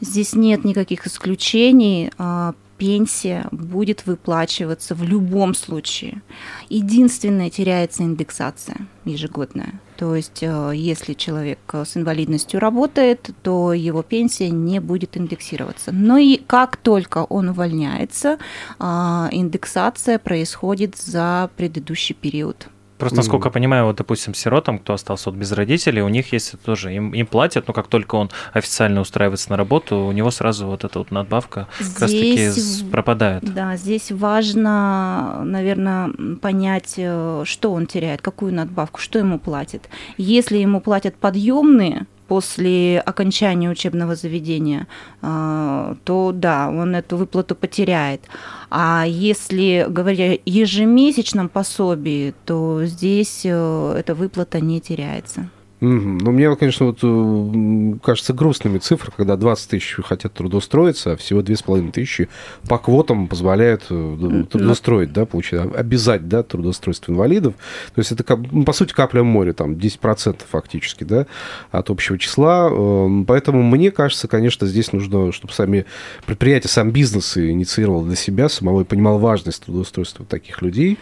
Здесь 0.00 0.34
нет 0.34 0.64
никаких 0.64 1.06
исключений. 1.06 2.10
а, 2.18 2.54
Пенсия 2.76 3.46
будет 3.52 4.04
выплачиваться 4.04 4.94
в 4.94 5.02
любом 5.04 5.54
случае. 5.54 6.22
Единственное, 6.68 7.48
теряется 7.48 8.02
индексация 8.02 8.88
ежегодная. 9.04 9.80
То 9.96 10.16
есть, 10.16 10.42
э, 10.42 10.72
если 10.74 11.14
человек 11.14 11.60
э, 11.72 11.84
с 11.86 11.96
инвалидностью 11.96 12.58
работает, 12.58 13.30
то 13.42 13.72
его 13.72 14.02
пенсия 14.02 14.50
не 14.50 14.80
будет 14.80 15.16
индексироваться. 15.16 15.92
Но 15.92 16.18
и 16.18 16.36
как 16.36 16.76
только 16.76 17.18
он 17.24 17.50
увольняется, 17.50 18.38
а, 18.80 19.28
индексация 19.30 20.18
происходит 20.18 20.96
за 20.96 21.50
предыдущий 21.56 22.14
период. 22.14 22.68
Просто, 22.98 23.16
насколько 23.16 23.48
я 23.48 23.52
понимаю, 23.52 23.86
вот, 23.86 23.96
допустим, 23.96 24.34
сиротам, 24.34 24.78
кто 24.78 24.92
остался 24.92 25.30
вот 25.30 25.38
без 25.38 25.50
родителей, 25.52 26.00
у 26.02 26.08
них 26.08 26.32
есть 26.32 26.54
тоже, 26.64 26.94
им, 26.94 27.12
им 27.12 27.26
платят, 27.26 27.66
но 27.66 27.74
как 27.74 27.88
только 27.88 28.14
он 28.14 28.30
официально 28.52 29.00
устраивается 29.00 29.50
на 29.50 29.56
работу, 29.56 29.96
у 29.98 30.12
него 30.12 30.30
сразу 30.30 30.66
вот 30.66 30.84
эта 30.84 30.98
вот 31.00 31.10
надбавка 31.10 31.66
как 31.78 32.00
раз-таки 32.00 32.36
Здесь 32.36 32.54
с- 32.54 32.80
в- 32.82 32.90
пропадает. 32.90 33.42
Да, 33.52 33.76
здесь 33.76 34.12
важно, 34.12 35.42
наверное, 35.44 36.10
понять, 36.40 36.94
э, 36.96 37.42
что 37.44 37.72
он 37.72 37.86
теряет, 37.86 38.22
какую 38.22 38.52
надбавку, 38.54 39.00
что 39.00 39.18
ему 39.18 39.38
платят. 39.38 39.88
Если 40.16 40.58
ему 40.58 40.80
платят 40.80 41.16
подъемные 41.16 42.06
после 42.28 43.00
окончания 43.00 43.70
учебного 43.70 44.14
заведения, 44.14 44.86
э, 45.22 45.94
то 46.04 46.32
да, 46.32 46.68
он 46.70 46.94
эту 46.94 47.16
выплату 47.16 47.54
потеряет. 47.54 48.22
А 48.70 49.04
если 49.06 49.86
говоря 49.88 50.32
о 50.32 50.38
ежемесячном 50.44 51.48
пособии, 51.48 52.34
то 52.44 52.84
здесь 52.84 53.42
э, 53.44 53.96
эта 53.98 54.14
выплата 54.14 54.60
не 54.60 54.80
теряется. 54.80 55.48
Ну, 55.84 56.30
мне, 56.30 56.54
конечно, 56.56 56.86
вот 56.86 56.98
э, 57.02 57.98
кажется 58.02 58.32
грустными 58.32 58.78
цифры, 58.78 59.12
когда 59.14 59.36
20 59.36 59.70
тысяч 59.70 59.96
хотят 60.04 60.32
трудоустроиться, 60.32 61.12
а 61.12 61.16
всего 61.16 61.40
2,5 61.40 61.92
тысячи 61.92 62.28
по 62.68 62.78
квотам 62.78 63.28
позволяют 63.28 63.84
э, 63.90 63.94
ну 63.94 64.44
трудоустроить, 64.44 65.12
да, 65.12 65.26
получить, 65.26 65.54
а, 65.54 65.62
обязать, 65.62 66.28
да, 66.28 66.42
трудоустройство 66.42 67.12
инвалидов. 67.12 67.54
То 67.94 68.00
есть 68.00 68.12
это, 68.12 68.24
ну, 68.50 68.64
по 68.64 68.72
сути, 68.72 68.92
капля 68.92 69.22
в 69.22 69.24
море, 69.24 69.52
там, 69.52 69.74
10% 69.74 70.36
фактически, 70.50 71.04
да, 71.04 71.26
от 71.70 71.90
общего 71.90 72.18
числа. 72.18 72.68
Э, 72.70 73.24
Поэтому 73.26 73.62
мне 73.62 73.90
кажется, 73.90 74.28
конечно, 74.28 74.66
здесь 74.66 74.92
нужно, 74.92 75.32
чтобы 75.32 75.52
сами 75.52 75.84
предприятия, 76.26 76.68
сам 76.68 76.90
бизнес 76.90 77.36
инициировал 77.36 78.02
для 78.02 78.16
себя 78.16 78.48
самого 78.48 78.82
и 78.82 78.84
понимал 78.84 79.18
важность 79.18 79.64
трудоустройства 79.64 80.24
таких 80.24 80.62
людей. 80.62 80.98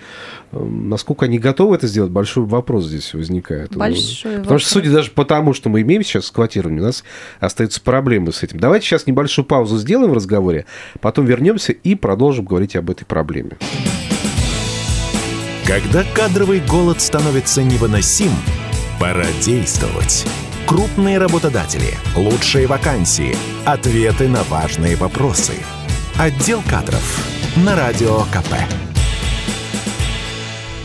Э, 0.51 0.63
Насколько 0.63 1.27
они 1.27 1.39
готовы 1.39 1.77
это 1.77 1.87
сделать, 1.87 2.11
большой 2.11 2.45
вопрос 2.45 2.87
здесь 2.87 3.15
возникает. 3.15 3.77
Большой 3.77 4.39
Потому 4.39 4.59
что, 4.59 4.72
судя 4.73 4.91
даже 4.91 5.11
по 5.11 5.25
тому, 5.25 5.53
что 5.53 5.69
мы 5.69 5.83
имеем 5.83 6.03
сейчас 6.03 6.27
с 6.27 6.31
квотированием, 6.31 6.83
у 6.83 6.87
нас 6.87 7.05
остаются 7.41 7.81
проблемы 7.81 8.33
с 8.33 8.43
этим. 8.43 8.59
Давайте 8.59 8.87
сейчас 8.87 9.07
небольшую 9.07 9.45
паузу 9.45 9.77
сделаем 9.77 10.11
в 10.11 10.15
разговоре, 10.15 10.65
потом 11.01 11.27
вернемся 11.27 11.73
и 11.73 11.95
продолжим 11.95 12.47
говорить 12.47 12.75
об 12.75 12.91
этой 12.91 13.05
проблеме. 13.05 13.59
Когда 15.67 16.05
кадровый 16.15 16.61
голод 16.61 17.01
становится 17.01 17.63
невыносим, 17.63 18.33
пора 18.99 19.27
действовать. 19.41 20.27
Крупные 20.67 21.19
работодатели, 21.19 21.95
лучшие 22.17 22.67
вакансии, 22.67 23.37
ответы 23.65 24.29
на 24.29 24.43
важные 24.45 24.97
вопросы. 24.97 25.55
Отдел 26.19 26.63
кадров 26.69 27.27
на 27.57 27.77
Радио 27.77 28.21
КП. 28.33 28.92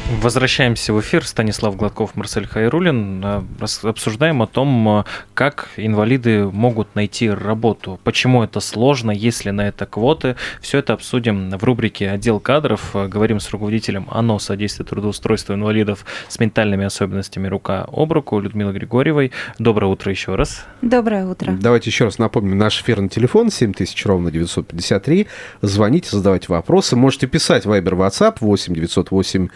Возвращаемся 0.10 0.94
в 0.94 1.02
эфир. 1.02 1.26
Станислав 1.28 1.76
Гладков, 1.76 2.16
Марсель 2.16 2.48
Хайрулин. 2.48 3.22
Э, 3.26 3.42
Обсуждаем 3.84 4.42
о 4.42 4.48
том, 4.48 5.00
э, 5.00 5.04
как 5.34 5.68
инвалиды 5.76 6.46
могут 6.46 6.96
найти 6.96 7.30
работу, 7.30 8.00
почему 8.06 8.42
это 8.42 8.62
сложно, 8.62 9.12
есть 9.12 9.44
ли 9.44 9.52
на 9.52 9.68
это 9.68 9.86
квоты. 9.86 10.38
Все 10.62 10.78
это 10.78 10.94
обсудим 10.94 11.50
в 11.50 11.62
рубрике 11.62 12.10
«Отдел 12.10 12.40
кадров». 12.40 12.96
Э, 12.96 13.08
Говорим 13.10 13.42
с 13.42 13.50
руководителем 13.50 14.08
ОНО 14.10 14.40
«Содействие 14.40 14.86
трудоустройству 14.86 15.54
инвалидов 15.54 16.06
с 16.30 16.40
ментальными 16.40 16.86
особенностями 16.86 17.50
рука 17.50 17.86
об 17.92 18.14
руку» 18.14 18.40
Людмилой 18.40 18.74
Григорьевой. 18.74 19.34
Доброе 19.60 19.88
утро 19.88 20.10
еще 20.10 20.36
раз. 20.36 20.66
Доброе 20.82 21.26
утро. 21.26 21.52
Давайте 21.60 21.90
еще 21.90 22.06
раз 22.06 22.18
напомним 22.18 22.58
наш 22.58 22.82
эфирный 22.82 23.10
телефон 23.10 23.52
7000 23.52 24.06
ровно 24.06 24.32
953. 24.32 25.28
Звоните, 25.62 26.10
задавайте 26.12 26.46
вопросы. 26.48 26.96
Можете 26.96 27.28
писать 27.28 27.66
Viber, 27.66 27.92
WhatsApp 27.92 28.38
8 28.40 28.74
908 28.74 29.50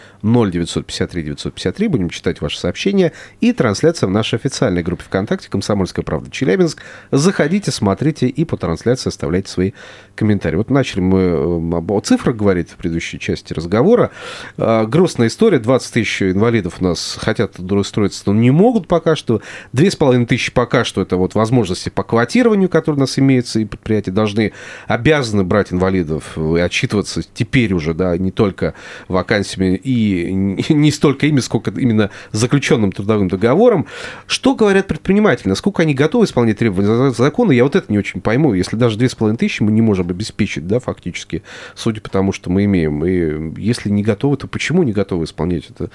0953 0.49 1.23
953. 1.23 1.87
Будем 1.87 2.09
читать 2.09 2.41
ваши 2.41 2.59
сообщения. 2.59 3.11
И 3.39 3.53
трансляция 3.53 4.07
в 4.07 4.11
нашей 4.11 4.35
официальной 4.35 4.83
группе 4.83 5.03
ВКонтакте 5.03 5.49
«Комсомольская 5.49 6.03
правда 6.03 6.31
Челябинск». 6.31 6.81
Заходите, 7.11 7.71
смотрите 7.71 8.27
и 8.27 8.45
по 8.45 8.57
трансляции 8.57 9.09
оставляйте 9.09 9.49
свои 9.49 9.71
комментарии. 10.15 10.55
Вот 10.57 10.69
начали 10.69 11.01
мы 11.01 11.19
э, 11.19 11.77
об- 11.77 11.91
о 11.91 11.99
цифрах 12.01 12.35
говорить 12.35 12.69
в 12.69 12.75
предыдущей 12.75 13.19
части 13.19 13.53
разговора. 13.53 14.11
Э, 14.57 14.85
Грустная 14.85 15.27
история. 15.27 15.59
20 15.59 15.93
тысяч 15.93 16.21
инвалидов 16.21 16.77
у 16.79 16.83
нас 16.83 17.17
хотят 17.19 17.53
трудоустроиться, 17.53 18.23
но 18.25 18.33
не 18.33 18.51
могут 18.51 18.87
пока 18.87 19.15
что. 19.15 19.41
Две 19.73 19.91
с 19.91 19.95
половиной 19.95 20.25
тысячи 20.25 20.51
пока 20.51 20.83
что 20.83 21.01
это 21.01 21.17
вот 21.17 21.35
возможности 21.35 21.89
по 21.89 22.03
квотированию, 22.03 22.69
которые 22.69 22.97
у 22.97 23.01
нас 23.01 23.17
имеются, 23.19 23.59
и 23.59 23.65
предприятия 23.65 24.11
должны, 24.11 24.53
обязаны 24.87 25.43
брать 25.43 25.71
инвалидов 25.73 26.37
и 26.37 26.59
отчитываться 26.59 27.21
теперь 27.33 27.73
уже, 27.73 27.93
да, 27.93 28.17
не 28.17 28.31
только 28.31 28.73
вакансиями 29.07 29.75
и 29.75 30.30
не 30.69 30.91
столько 30.91 31.27
ими, 31.27 31.39
сколько 31.39 31.71
именно 31.71 32.09
заключенным 32.31 32.91
трудовым 32.91 33.27
договором. 33.27 33.87
Что 34.27 34.55
говорят 34.55 34.87
предприниматели? 34.87 35.49
Насколько 35.49 35.83
они 35.83 35.93
готовы 35.93 36.25
исполнять 36.25 36.57
требования 36.59 37.11
закона? 37.11 37.51
Я 37.51 37.63
вот 37.63 37.75
это 37.75 37.91
не 37.91 37.97
очень 37.97 38.21
пойму. 38.21 38.53
Если 38.53 38.75
даже 38.75 38.97
две 38.97 39.09
с 39.09 39.15
половиной 39.15 39.37
тысячи 39.37 39.63
мы 39.63 39.71
не 39.71 39.81
можем 39.81 40.09
обеспечить, 40.09 40.67
да, 40.67 40.79
фактически, 40.79 41.43
судя 41.75 42.01
по 42.01 42.09
тому, 42.09 42.31
что 42.31 42.49
мы 42.49 42.65
имеем. 42.65 43.05
И 43.05 43.59
если 43.59 43.89
не 43.89 44.03
готовы, 44.03 44.37
то 44.37 44.47
почему 44.47 44.83
не 44.83 44.91
готовы 44.91 45.25
исполнять 45.25 45.69
это 45.69 45.89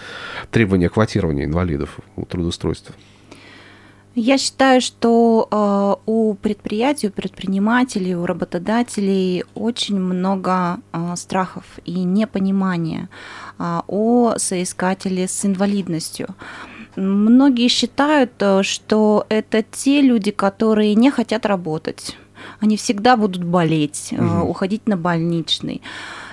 требование 0.51 0.89
квотирования 0.89 1.45
инвалидов 1.45 1.99
у 2.17 2.25
трудоустройства? 2.25 2.95
Я 4.19 4.39
считаю, 4.39 4.81
что 4.81 5.47
э, 5.51 6.03
у 6.07 6.35
предприятий, 6.35 7.09
у 7.09 7.11
предпринимателей, 7.11 8.15
у 8.17 8.25
работодателей 8.25 9.45
очень 9.55 10.01
много 10.01 10.79
э, 10.93 11.17
страхов 11.17 11.65
и 11.85 11.93
непонимания 12.03 13.11
э, 13.59 13.81
о 13.87 14.35
соискателе 14.39 15.29
с 15.29 15.45
инвалидностью. 15.45 16.29
Многие 16.97 17.69
считают, 17.69 18.43
что 18.63 19.27
это 19.29 19.63
те 19.63 20.01
люди, 20.01 20.31
которые 20.31 20.95
не 20.95 21.11
хотят 21.11 21.45
работать. 21.45 22.17
Они 22.61 22.79
всегда 22.79 23.19
будут 23.19 23.45
болеть, 23.45 24.13
Мгм. 24.13 24.49
уходить 24.49 24.87
на 24.89 24.97
больничный. 24.97 25.83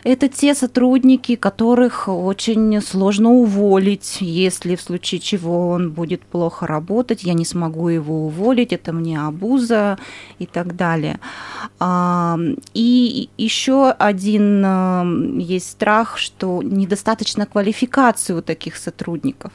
Это 0.04 0.28
те 0.28 0.54
сотрудники, 0.54 1.36
которых 1.36 2.10
очень 2.10 2.82
сложно 2.82 3.30
уволить, 3.30 4.18
если 4.20 4.76
в 4.76 4.82
случае 4.82 5.22
чего 5.22 5.70
он 5.70 5.92
будет 5.92 6.22
плохо 6.22 6.68
работать, 6.68 7.24
я 7.24 7.34
не 7.34 7.46
смогу 7.46 7.88
его 7.88 8.26
уволить, 8.26 8.74
это 8.74 8.92
мне 8.92 9.22
обуза 9.22 9.98
и 10.40 10.46
так 10.46 10.76
далее. 10.76 11.20
А, 11.80 12.38
И 12.74 13.30
еще 13.38 13.92
один 13.92 14.64
а, 14.66 15.06
есть 15.38 15.72
страх, 15.72 16.18
что 16.18 16.62
недостаточно 16.62 17.46
квалификации 17.46 18.34
у 18.34 18.42
таких 18.42 18.76
сотрудников. 18.76 19.54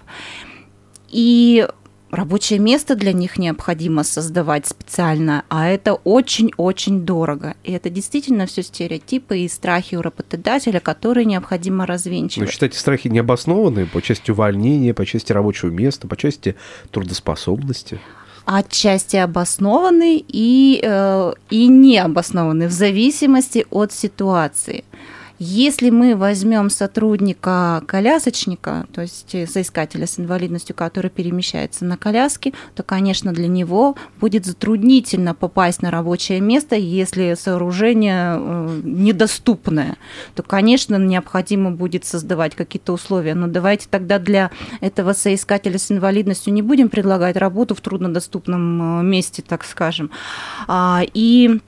И 1.11 1.67
рабочее 2.11 2.59
место 2.59 2.97
для 2.97 3.13
них 3.13 3.39
необходимо 3.39 4.05
создавать 4.05 4.67
специально, 4.67 5.45
а 5.49 5.69
это 5.69 5.95
очень-очень 5.95 7.03
дорого. 7.03 7.55
И 7.65 7.73
это 7.73 7.91
действительно 7.91 8.47
все 8.47 8.63
стереотипы 8.63 9.39
и 9.39 9.49
страхи 9.49 9.95
у 9.95 10.03
работодателя, 10.03 10.81
которые 10.81 11.25
необходимо 11.25 11.81
Вы 11.81 11.87
развенчивать. 11.87 12.51
считаете 12.51 12.79
страхи 12.79 13.09
необоснованные 13.09 13.87
по 13.87 14.01
части 14.03 14.31
увольнения, 14.31 14.95
по 14.95 15.05
части 15.07 15.33
рабочего 15.33 15.71
места, 15.71 16.09
по 16.09 16.17
части 16.17 16.57
трудоспособности? 16.91 18.01
Отчасти 18.45 19.17
обоснованы 19.17 20.25
и, 20.27 20.81
э, 20.83 21.33
и 21.51 21.67
не 21.67 21.99
обоснованы 21.99 22.69
в 22.69 22.73
зависимости 22.73 23.67
от 23.71 23.93
ситуации. 23.93 24.85
Если 25.39 25.91
мы 25.91 26.17
возьмем 26.17 26.69
сотрудника-колясочника, 26.69 28.87
то 28.93 29.03
есть 29.03 29.37
соискателя 29.49 30.07
с 30.07 30.19
инвалидностью, 30.19 30.75
который 30.75 31.11
перемещается 31.11 31.85
на 31.85 31.97
коляске, 31.97 32.55
то, 32.75 32.83
конечно, 32.83 33.33
для 33.33 33.47
него 33.47 33.95
будет 34.21 34.47
затруднительно 34.47 35.35
попасть 35.35 35.81
на 35.81 35.93
рабочее 35.93 36.41
место, 36.41 36.75
если 36.75 37.37
сооружение 37.39 38.35
э, 38.37 38.81
недоступное. 38.83 39.97
То, 40.35 40.43
конечно, 40.43 40.97
необходимо 40.97 41.71
будет 41.71 42.05
создавать 42.05 42.57
какие-то 42.57 42.93
условия. 42.93 43.35
Но 43.35 43.47
давайте 43.47 43.87
тогда 43.89 44.19
для 44.19 44.51
этого 44.81 45.13
соискателя 45.13 45.79
с 45.79 45.93
инвалидностью 45.93 46.53
не 46.53 46.63
будем 46.63 46.89
предлагать 46.89 47.37
работу 47.37 47.77
в 47.77 47.81
труднодоступном 47.81 49.01
э, 49.01 49.05
месте, 49.05 49.45
так 49.47 49.65
скажем. 49.65 50.11
А, 50.67 51.03
и 51.15 51.61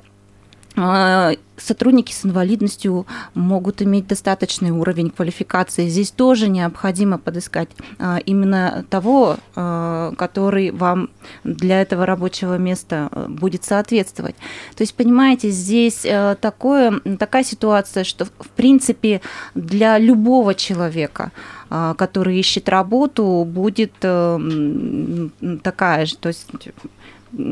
сотрудники 1.60 2.12
с 2.12 2.24
инвалидностью 2.24 3.06
могут 3.34 3.82
иметь 3.82 4.06
достаточный 4.06 4.70
уровень 4.70 5.10
квалификации. 5.10 5.88
Здесь 5.88 6.10
тоже 6.10 6.48
необходимо 6.48 7.18
подыскать 7.18 7.68
а, 7.98 8.18
именно 8.24 8.84
того, 8.88 9.36
а, 9.54 10.12
который 10.16 10.70
вам 10.70 11.10
для 11.44 11.82
этого 11.82 12.06
рабочего 12.06 12.56
места 12.56 13.10
будет 13.28 13.64
соответствовать. 13.64 14.36
То 14.76 14.82
есть, 14.82 14.94
понимаете, 14.94 15.50
здесь 15.50 16.06
такое, 16.40 17.00
такая 17.18 17.44
ситуация, 17.44 18.04
что 18.04 18.24
в 18.24 18.48
принципе 18.56 19.20
для 19.54 19.98
любого 19.98 20.54
человека 20.54 21.32
который 21.96 22.36
ищет 22.36 22.68
работу, 22.68 23.46
будет 23.46 23.92
такая 25.62 26.06
же, 26.06 26.16
то 26.16 26.28
есть 26.28 26.48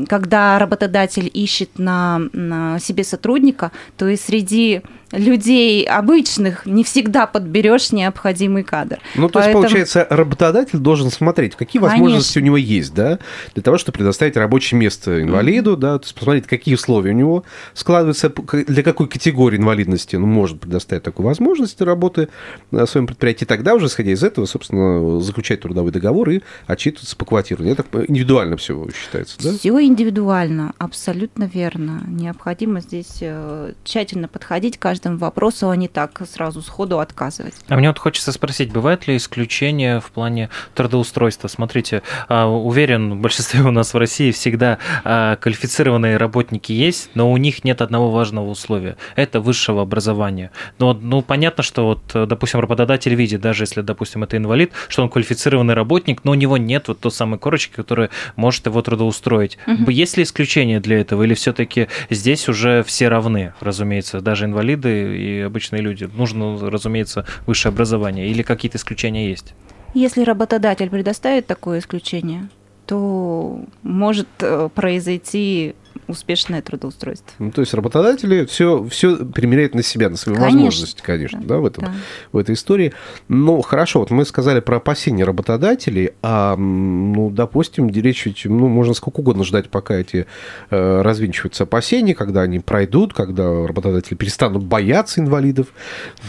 когда 0.07 0.59
работодатель 0.59 1.29
ищет 1.33 1.79
на, 1.79 2.19
на 2.33 2.79
себе 2.79 3.03
сотрудника, 3.03 3.71
то 3.97 4.07
и 4.07 4.15
среди 4.15 4.81
людей 5.11 5.83
обычных 5.85 6.65
не 6.65 6.83
всегда 6.83 7.25
подберешь 7.25 7.91
необходимый 7.91 8.63
кадр. 8.63 8.99
Ну, 9.15 9.27
то 9.27 9.39
Поэтому... 9.39 9.63
есть, 9.63 9.71
получается, 9.71 10.07
работодатель 10.09 10.79
должен 10.79 11.09
смотреть, 11.09 11.55
какие 11.55 11.81
возможности 11.81 12.35
Конечно. 12.35 12.41
у 12.41 12.45
него 12.45 12.57
есть, 12.57 12.93
да, 12.93 13.19
для 13.53 13.63
того, 13.63 13.77
чтобы 13.77 13.97
предоставить 13.97 14.37
рабочее 14.37 14.79
место 14.79 15.21
инвалиду, 15.21 15.75
да, 15.75 15.97
то 15.97 16.05
есть 16.05 16.15
посмотреть, 16.15 16.47
какие 16.47 16.75
условия 16.75 17.11
у 17.11 17.15
него 17.15 17.43
складываются, 17.73 18.29
для 18.29 18.83
какой 18.83 19.07
категории 19.07 19.57
инвалидности 19.57 20.15
он 20.15 20.23
может 20.23 20.59
предоставить 20.59 21.03
такую 21.03 21.25
возможность 21.25 21.81
работы 21.81 22.29
на 22.71 22.85
своем 22.85 23.07
предприятии. 23.07 23.45
Тогда 23.45 23.73
уже, 23.73 23.87
исходя 23.87 24.11
из 24.11 24.23
этого, 24.23 24.45
собственно, 24.45 25.19
заключать 25.21 25.61
трудовой 25.61 25.91
договор 25.91 26.29
и 26.29 26.41
отчитываться 26.67 27.15
по 27.15 27.25
квартире. 27.25 27.71
Это 27.71 27.83
индивидуально 28.07 28.57
все 28.57 28.87
считается, 28.93 29.37
да? 29.41 29.53
Все 29.57 29.79
индивидуально, 29.81 30.73
абсолютно 30.77 31.45
верно. 31.45 32.03
Необходимо 32.07 32.81
здесь 32.81 33.17
э, 33.21 33.73
тщательно 33.83 34.27
подходить 34.27 34.77
к 34.77 34.81
каждому 34.81 34.98
каждому 34.99 35.17
вопросу, 35.17 35.69
а 35.69 35.75
не 35.75 35.87
так 35.87 36.21
сразу 36.29 36.61
сходу 36.61 36.99
отказывать. 36.99 37.53
А 37.69 37.77
мне 37.77 37.87
вот 37.87 37.99
хочется 37.99 38.33
спросить, 38.33 38.73
бывает 38.73 39.07
ли 39.07 39.15
исключение 39.15 40.01
в 40.01 40.11
плане 40.11 40.49
трудоустройства? 40.75 41.47
Смотрите, 41.47 42.01
а, 42.27 42.47
уверен, 42.47 43.13
в 43.13 43.21
большинстве 43.21 43.61
у 43.61 43.71
нас 43.71 43.93
в 43.93 43.97
России 43.97 44.31
всегда 44.31 44.77
а, 45.05 45.37
квалифицированные 45.37 46.17
работники 46.17 46.73
есть, 46.73 47.11
но 47.13 47.31
у 47.31 47.37
них 47.37 47.63
нет 47.63 47.81
одного 47.81 48.11
важного 48.11 48.49
условия– 48.49 48.97
это 49.15 49.39
высшего 49.39 49.81
образования. 49.81 50.51
Но, 50.79 50.93
ну, 50.93 51.21
понятно, 51.21 51.63
что 51.63 51.85
вот, 51.85 52.27
допустим, 52.27 52.59
работодатель 52.59 53.15
видит, 53.15 53.39
даже 53.39 53.63
если, 53.63 53.81
допустим, 53.81 54.23
это 54.23 54.35
инвалид, 54.35 54.73
что 54.89 55.03
он 55.03 55.09
квалифицированный 55.09 55.75
работник, 55.75 56.25
но 56.25 56.31
у 56.31 56.35
него 56.35 56.57
нет 56.57 56.89
вот 56.89 56.99
той 56.99 57.11
самой 57.11 57.39
корочки, 57.39 57.73
которая 57.73 58.09
может 58.35 58.65
его 58.65 58.81
трудоустроить. 58.81 59.57
Угу. 59.65 59.91
Есть 59.91 60.17
ли 60.17 60.23
исключение 60.23 60.81
для 60.81 60.99
этого, 60.99 61.23
или 61.23 61.33
все-таки 61.35 61.87
здесь 62.09 62.49
уже 62.49 62.83
все 62.83 63.07
равны, 63.07 63.53
разумеется, 63.61 64.19
даже 64.19 64.45
инвалиды 64.45 64.88
инвалиды 64.89 65.17
и 65.17 65.41
обычные 65.41 65.81
люди. 65.81 66.09
Нужно, 66.13 66.69
разумеется, 66.69 67.25
высшее 67.45 67.71
образование 67.71 68.27
или 68.27 68.41
какие-то 68.41 68.77
исключения 68.77 69.29
есть? 69.29 69.53
Если 69.93 70.23
работодатель 70.23 70.89
предоставит 70.89 71.47
такое 71.47 71.79
исключение, 71.79 72.49
то 72.85 73.63
может 73.83 74.27
э, 74.39 74.69
произойти 74.73 75.75
успешное 76.09 76.61
трудоустройство. 76.61 77.31
Ну, 77.39 77.51
то 77.51 77.61
есть 77.61 77.73
работодатели 77.73 78.45
все, 78.45 78.83
все 78.89 79.17
примеряют 79.17 79.75
на 79.75 79.83
себя, 79.83 80.09
на 80.09 80.17
свои 80.17 80.35
конечно. 80.35 80.55
возможности, 80.55 81.01
конечно, 81.01 81.39
да, 81.39 81.47
да 81.47 81.57
в, 81.57 81.65
этом, 81.65 81.83
да. 81.85 81.93
в 82.31 82.37
этой 82.37 82.55
истории. 82.55 82.93
Но 83.27 83.61
хорошо, 83.61 83.99
вот 83.99 84.11
мы 84.11 84.25
сказали 84.25 84.59
про 84.59 84.77
опасения 84.77 85.23
работодателей, 85.23 86.11
а, 86.21 86.55
ну, 86.57 87.29
допустим, 87.29 87.89
речь 87.89 88.25
ведь, 88.25 88.45
ну, 88.45 88.67
можно 88.67 88.93
сколько 88.93 89.19
угодно 89.19 89.43
ждать, 89.43 89.69
пока 89.69 89.95
эти 89.95 90.25
э, 90.69 91.01
развинчиваются 91.01 91.63
опасения, 91.63 92.15
когда 92.15 92.41
они 92.41 92.59
пройдут, 92.59 93.13
когда 93.13 93.67
работодатели 93.67 94.15
перестанут 94.15 94.63
бояться 94.63 95.21
инвалидов 95.21 95.67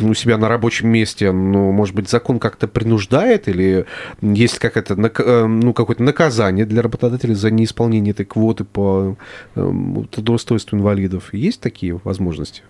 у 0.00 0.14
себя 0.14 0.36
на 0.36 0.48
рабочем 0.48 0.88
месте. 0.88 1.32
Ну, 1.32 1.72
может 1.72 1.94
быть, 1.94 2.08
закон 2.08 2.38
как-то 2.38 2.68
принуждает 2.68 3.48
или 3.48 3.86
есть 4.20 4.58
какое-то, 4.58 4.94
э, 4.94 5.46
ну, 5.46 5.72
какое-то 5.72 6.02
наказание 6.02 6.66
для 6.66 6.82
работодателей 6.82 7.34
за 7.34 7.50
неисполнение 7.50 8.12
этой 8.12 8.26
квоты 8.26 8.64
по 8.64 9.16
э, 9.54 9.69
трудоустройству 10.10 10.78
инвалидов. 10.78 11.32
Есть 11.34 11.60
такие 11.60 12.00
возможности 12.04 12.62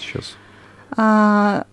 сейчас? 0.00 0.36
А, 0.96 1.64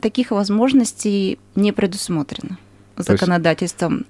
таких 0.00 0.30
возможностей 0.30 1.38
не 1.54 1.72
предусмотрено 1.72 2.58
законодательством. 2.96 3.98
Есть... 3.98 4.08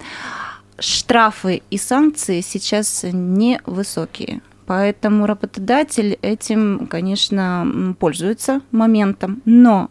Штрафы 0.81 1.63
и 1.71 1.77
санкции 1.77 2.41
сейчас 2.41 3.05
невысокие. 3.11 4.43
Поэтому 4.67 5.27
работодатель 5.27 6.19
этим, 6.23 6.87
конечно, 6.87 7.97
пользуется 7.99 8.61
моментом. 8.71 9.43
Но 9.45 9.91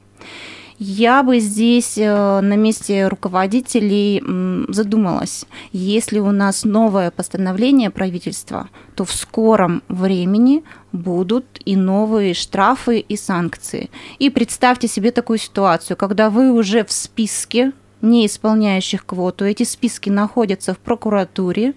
я 0.80 1.24
бы 1.24 1.40
здесь 1.40 1.98
э, 1.98 2.42
на 2.42 2.56
месте 2.56 3.08
руководителей 3.08 4.22
задумалась, 4.70 5.46
если 5.72 6.20
у 6.20 6.32
нас 6.32 6.66
новое 6.66 7.10
постановление 7.10 7.90
правительства, 7.90 8.70
то 8.96 9.04
в 9.04 9.12
скором 9.12 9.82
времени 9.88 10.63
будут 10.92 11.46
и 11.66 11.76
новые 11.76 12.34
штрафы 12.34 13.00
и 13.00 13.18
санкции. 13.18 13.90
И 14.20 14.30
представьте 14.30 14.88
себе 14.88 15.12
такую 15.12 15.40
ситуацию, 15.40 15.98
когда 15.98 16.30
вы 16.30 16.52
уже 16.52 16.84
в 16.84 16.92
списке 16.92 17.72
не 18.01 18.25
исполняющих 18.25 19.05
квоту. 19.05 19.45
Эти 19.45 19.63
списки 19.63 20.10
находятся 20.10 20.73
в 20.73 20.79
прокуратуре, 20.79 21.73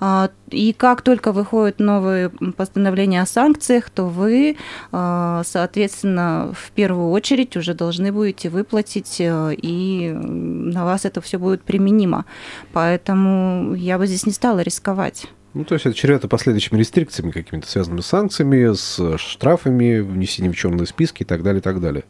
а, 0.00 0.30
и 0.50 0.72
как 0.72 1.02
только 1.02 1.32
выходят 1.32 1.78
новые 1.78 2.30
постановления 2.56 3.22
о 3.22 3.26
санкциях, 3.26 3.90
то 3.90 4.04
вы, 4.06 4.56
а, 4.92 5.42
соответственно, 5.44 6.52
в 6.56 6.70
первую 6.72 7.10
очередь 7.10 7.56
уже 7.56 7.74
должны 7.74 8.12
будете 8.12 8.48
выплатить, 8.48 9.16
э, 9.20 9.54
и 9.54 10.10
на 10.10 10.84
вас 10.84 11.04
это 11.04 11.20
все 11.20 11.38
будет 11.38 11.62
применимо. 11.62 12.24
Поэтому 12.72 13.74
я 13.74 13.98
бы 13.98 14.06
здесь 14.06 14.26
не 14.26 14.32
стала 14.32 14.60
рисковать. 14.60 15.28
Ну, 15.52 15.64
то 15.64 15.74
есть 15.74 15.84
это 15.84 15.96
чревато 15.96 16.28
последующими 16.28 16.78
рестрикциями 16.78 17.32
какими-то, 17.32 17.68
связанными 17.68 18.02
с 18.02 18.06
санкциями, 18.06 18.72
с 18.72 19.18
штрафами, 19.18 19.98
внесением 19.98 20.52
в 20.52 20.56
черные 20.56 20.86
списки 20.86 21.22
и 21.22 21.26
так 21.26 21.42
далее, 21.42 21.58
и 21.58 21.62
так 21.62 21.80
далее. 21.80 22.04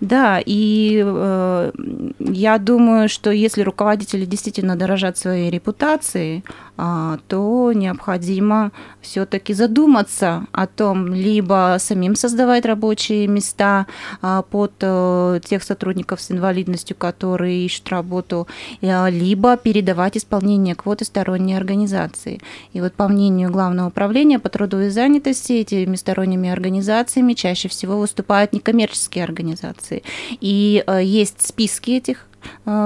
Да, 0.00 0.40
и 0.44 1.02
э, 1.04 1.72
я 2.20 2.58
думаю, 2.58 3.08
что 3.08 3.30
если 3.30 3.62
руководители 3.62 4.24
действительно 4.24 4.76
дорожат 4.76 5.18
своей 5.18 5.50
репутацией, 5.50 6.44
то 6.78 7.72
необходимо 7.72 8.70
все-таки 9.00 9.52
задуматься 9.54 10.46
о 10.52 10.66
том, 10.66 11.12
либо 11.12 11.76
самим 11.80 12.14
создавать 12.14 12.64
рабочие 12.64 13.26
места 13.26 13.86
э, 14.22 14.42
под 14.48 14.72
э, 14.80 15.40
тех 15.44 15.62
сотрудников 15.62 16.20
с 16.20 16.30
инвалидностью, 16.30 16.96
которые 16.96 17.64
ищут 17.64 17.88
работу, 17.88 18.46
э, 18.80 19.10
либо 19.10 19.56
передавать 19.56 20.16
исполнение 20.16 20.74
квоты 20.74 21.04
сторонней 21.04 21.56
организации. 21.56 22.40
И 22.72 22.80
вот 22.80 22.92
по 22.92 23.08
мнению 23.08 23.50
Главного 23.50 23.88
управления 23.88 24.38
по 24.38 24.48
труду 24.48 24.80
и 24.80 24.90
занятости, 24.90 25.52
этими 25.52 25.96
сторонними 25.96 26.48
организациями 26.48 27.34
чаще 27.34 27.68
всего 27.68 27.98
выступают 27.98 28.52
некоммерческие 28.52 29.24
организации. 29.24 30.02
И 30.40 30.84
э, 30.86 31.02
есть 31.02 31.44
списки 31.44 31.92
этих 31.92 32.28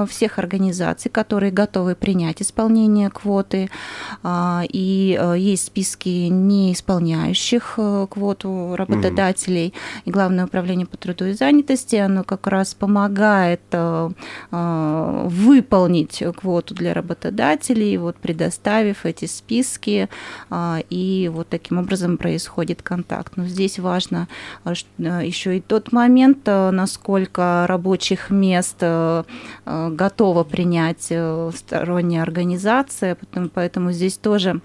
всех 0.07 0.39
организаций, 0.39 1.11
которые 1.11 1.51
готовы 1.51 1.95
принять 1.95 2.41
исполнение 2.41 3.09
квоты. 3.09 3.69
А, 4.23 4.63
и 4.67 5.17
э, 5.19 5.35
есть 5.37 5.65
списки 5.65 6.09
не 6.29 6.73
исполняющих 6.73 7.73
э, 7.77 8.07
квоту 8.09 8.75
работодателей. 8.75 9.73
И 10.05 10.11
Главное 10.11 10.45
управление 10.45 10.85
по 10.85 10.97
труду 10.97 11.25
и 11.25 11.33
занятости, 11.33 11.95
оно 11.95 12.23
как 12.23 12.47
раз 12.47 12.73
помогает 12.75 13.61
выполнить 14.51 16.23
квоту 16.35 16.75
для 16.75 16.93
работодателей, 16.93 17.97
вот 17.97 18.15
предоставив 18.17 19.05
эти 19.05 19.25
списки, 19.25 20.07
и 20.89 21.31
вот 21.33 21.49
таким 21.49 21.79
образом 21.79 22.17
происходит 22.17 22.81
контакт. 22.81 23.33
Но 23.35 23.45
здесь 23.45 23.79
важно 23.79 24.27
еще 24.65 25.57
и 25.57 25.61
тот 25.61 25.91
момент, 25.91 26.45
насколько 26.45 27.65
рабочих 27.67 28.29
мест 28.29 28.83
Э, 28.83 29.23
готова 29.65 30.43
принять 30.43 31.07
э, 31.09 31.51
сторонняя 31.55 32.21
организация, 32.21 33.17
поэтому 33.53 33.91
здесь 33.91 34.17
тоже 34.17 34.61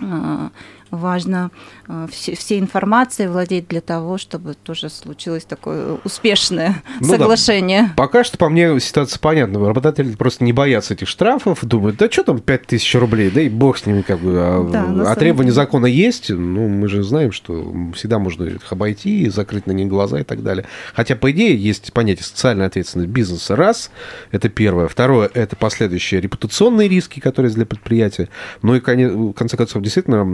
э, 0.00 0.48
важно 0.90 1.50
э, 1.88 2.06
все, 2.10 2.34
все 2.34 2.58
информацией 2.58 3.28
владеть 3.28 3.68
для 3.68 3.80
того, 3.80 4.18
чтобы 4.18 4.54
тоже 4.54 4.88
случилось 4.90 5.44
такое 5.44 5.98
успешное 6.04 6.82
ну 7.00 7.08
соглашение. 7.08 7.82
Да. 7.82 7.92
Пока 7.96 8.24
что 8.24 8.38
по 8.38 8.48
мне 8.48 8.78
ситуация 8.80 9.18
понятна. 9.18 9.58
Работодатели 9.66 10.14
просто 10.14 10.44
не 10.44 10.52
боятся 10.52 10.94
этих 10.94 11.08
штрафов, 11.08 11.64
думают, 11.64 11.96
да 11.96 12.10
что 12.10 12.24
там 12.24 12.40
5000 12.40 12.94
рублей, 12.96 13.30
да 13.30 13.40
и 13.40 13.48
бог 13.48 13.78
с 13.78 13.86
ними 13.86 14.02
как 14.02 14.20
бы. 14.20 14.34
А, 14.36 14.68
да, 14.70 15.12
а 15.12 15.14
требования 15.16 15.50
деле. 15.50 15.54
закона 15.54 15.86
есть, 15.86 16.30
ну 16.30 16.68
мы 16.68 16.88
же 16.88 17.02
знаем, 17.02 17.32
что 17.32 17.72
всегда 17.94 18.18
можно 18.18 18.44
их 18.44 18.72
обойти, 18.72 19.28
закрыть 19.28 19.66
на 19.66 19.72
них 19.72 19.88
глаза 19.88 20.20
и 20.20 20.24
так 20.24 20.42
далее. 20.42 20.66
Хотя, 20.94 21.16
по 21.16 21.30
идее, 21.30 21.56
есть 21.56 21.92
понятие 21.92 22.24
социальной 22.24 22.66
ответственности 22.66 23.10
бизнеса. 23.10 23.56
Раз, 23.56 23.90
это 24.30 24.48
первое. 24.48 24.88
Второе, 24.88 25.30
это 25.32 25.56
последующие 25.56 26.20
репутационные 26.20 26.88
риски, 26.88 27.20
которые 27.20 27.48
есть 27.48 27.56
для 27.56 27.66
предприятия. 27.66 28.28
Ну 28.62 28.74
и, 28.74 28.80
в 28.80 29.32
конце 29.32 29.56
концов, 29.56 29.82
действительно, 29.82 30.24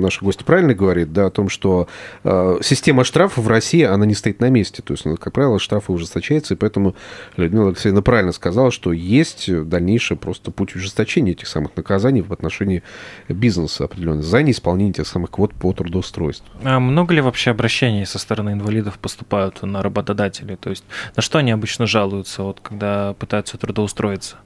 наши 0.00 0.24
гости 0.24 0.42
правильно 0.44 0.74
говорит, 0.74 1.12
да, 1.12 1.26
о 1.26 1.30
том, 1.30 1.48
что 1.48 1.88
э, 2.24 2.58
система 2.62 3.04
штрафов 3.04 3.44
в 3.44 3.48
России, 3.48 3.82
она 3.82 4.06
не 4.06 4.14
стоит 4.14 4.40
на 4.40 4.48
месте. 4.50 4.82
То 4.82 4.94
есть, 4.94 5.04
ну, 5.04 5.16
как 5.16 5.32
правило, 5.32 5.58
штрафы 5.58 5.92
ужесточаются, 5.92 6.54
и 6.54 6.56
поэтому 6.56 6.94
Людмила 7.36 7.68
Алексеевна 7.68 8.02
правильно 8.02 8.32
сказала, 8.32 8.70
что 8.70 8.92
есть 8.92 9.50
дальнейший 9.68 10.16
просто 10.16 10.50
путь 10.50 10.74
ужесточения 10.76 11.32
этих 11.32 11.48
самых 11.48 11.76
наказаний 11.76 12.22
в 12.22 12.32
отношении 12.32 12.82
бизнеса 13.28 13.84
определенно 13.84 14.22
за 14.22 14.42
неисполнение 14.42 14.94
тех 14.94 15.06
самых 15.06 15.30
квот 15.30 15.54
по 15.54 15.72
трудоустройству. 15.72 16.46
А 16.62 16.80
много 16.80 17.14
ли 17.14 17.20
вообще 17.20 17.50
обращений 17.50 18.06
со 18.06 18.18
стороны 18.18 18.50
инвалидов 18.50 18.98
поступают 18.98 19.62
на 19.62 19.82
работодателей? 19.82 20.56
То 20.56 20.70
есть 20.70 20.84
на 21.14 21.22
что 21.22 21.38
они 21.38 21.50
обычно 21.50 21.86
жалуются, 21.86 22.42
вот, 22.42 22.60
когда 22.60 23.14
пытаются 23.14 23.58
трудоустроиться? 23.58 24.36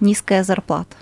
Низкая 0.00 0.44
зарплата. 0.44 0.96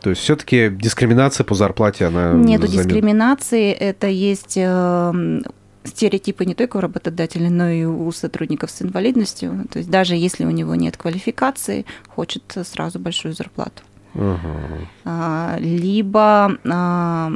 То 0.00 0.10
есть 0.10 0.22
все-таки 0.22 0.70
дискриминация 0.70 1.44
по 1.44 1.54
зарплате, 1.54 2.06
она... 2.06 2.32
Нету 2.32 2.66
замен... 2.66 2.82
дискриминации, 2.84 3.72
это 3.72 4.06
есть 4.06 4.56
э, 4.56 5.40
стереотипы 5.84 6.44
не 6.44 6.54
только 6.54 6.76
у 6.76 6.80
работодателя, 6.80 7.50
но 7.50 7.68
и 7.68 7.84
у 7.84 8.10
сотрудников 8.12 8.70
с 8.70 8.82
инвалидностью. 8.82 9.66
То 9.70 9.78
есть 9.78 9.90
даже 9.90 10.14
если 10.14 10.44
у 10.44 10.50
него 10.50 10.74
нет 10.74 10.96
квалификации, 10.96 11.84
хочет 12.08 12.42
сразу 12.64 12.98
большую 12.98 13.34
зарплату. 13.34 13.82
Uh-huh. 14.14 15.60
Либо 15.60 16.56
а, 16.64 17.30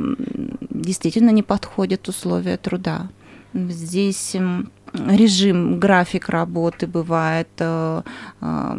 действительно 0.70 1.31
не 1.31 1.42
подходят 1.42 2.09
условия 2.09 2.57
труда. 2.57 3.09
Здесь 3.55 4.35
режим, 4.94 5.78
график 5.78 6.28
работы 6.28 6.87
бывает, 6.87 7.48
э, 7.59 8.02
э, 8.40 8.76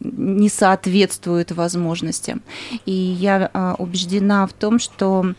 не 0.00 0.48
соответствует 0.48 1.52
возможностям. 1.52 2.42
И 2.86 2.92
я 2.92 3.50
э, 3.52 3.74
убеждена 3.78 4.46
в 4.46 4.52
том, 4.52 4.78
что 4.78 5.34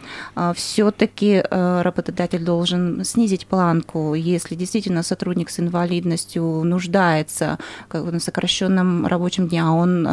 все-таки 0.55 1.43
работодатель 1.49 2.43
должен 2.43 3.03
снизить 3.03 3.47
планку, 3.47 4.13
если 4.13 4.55
действительно 4.55 5.03
сотрудник 5.03 5.49
с 5.49 5.59
инвалидностью 5.59 6.63
нуждается 6.63 7.57
как 7.87 8.05
бы, 8.05 8.11
на 8.11 8.19
сокращенном 8.19 9.05
рабочем 9.07 9.47
дне, 9.47 9.63
а 9.63 9.71
он 9.71 10.05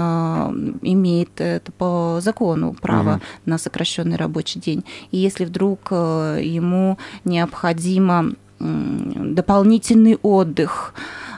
имеет 0.83 1.41
это 1.41 1.71
по 1.73 2.19
закону 2.21 2.75
право 2.81 3.15
угу. 3.15 3.23
на 3.47 3.59
сокращенный 3.59 4.17
рабочий 4.17 4.61
день. 4.61 4.85
И 5.11 5.19
если 5.19 5.45
вдруг 5.45 5.93
ему 5.93 6.99
необходимо 7.25 8.35
дополнительный 8.61 10.19
отдых, 10.23 10.95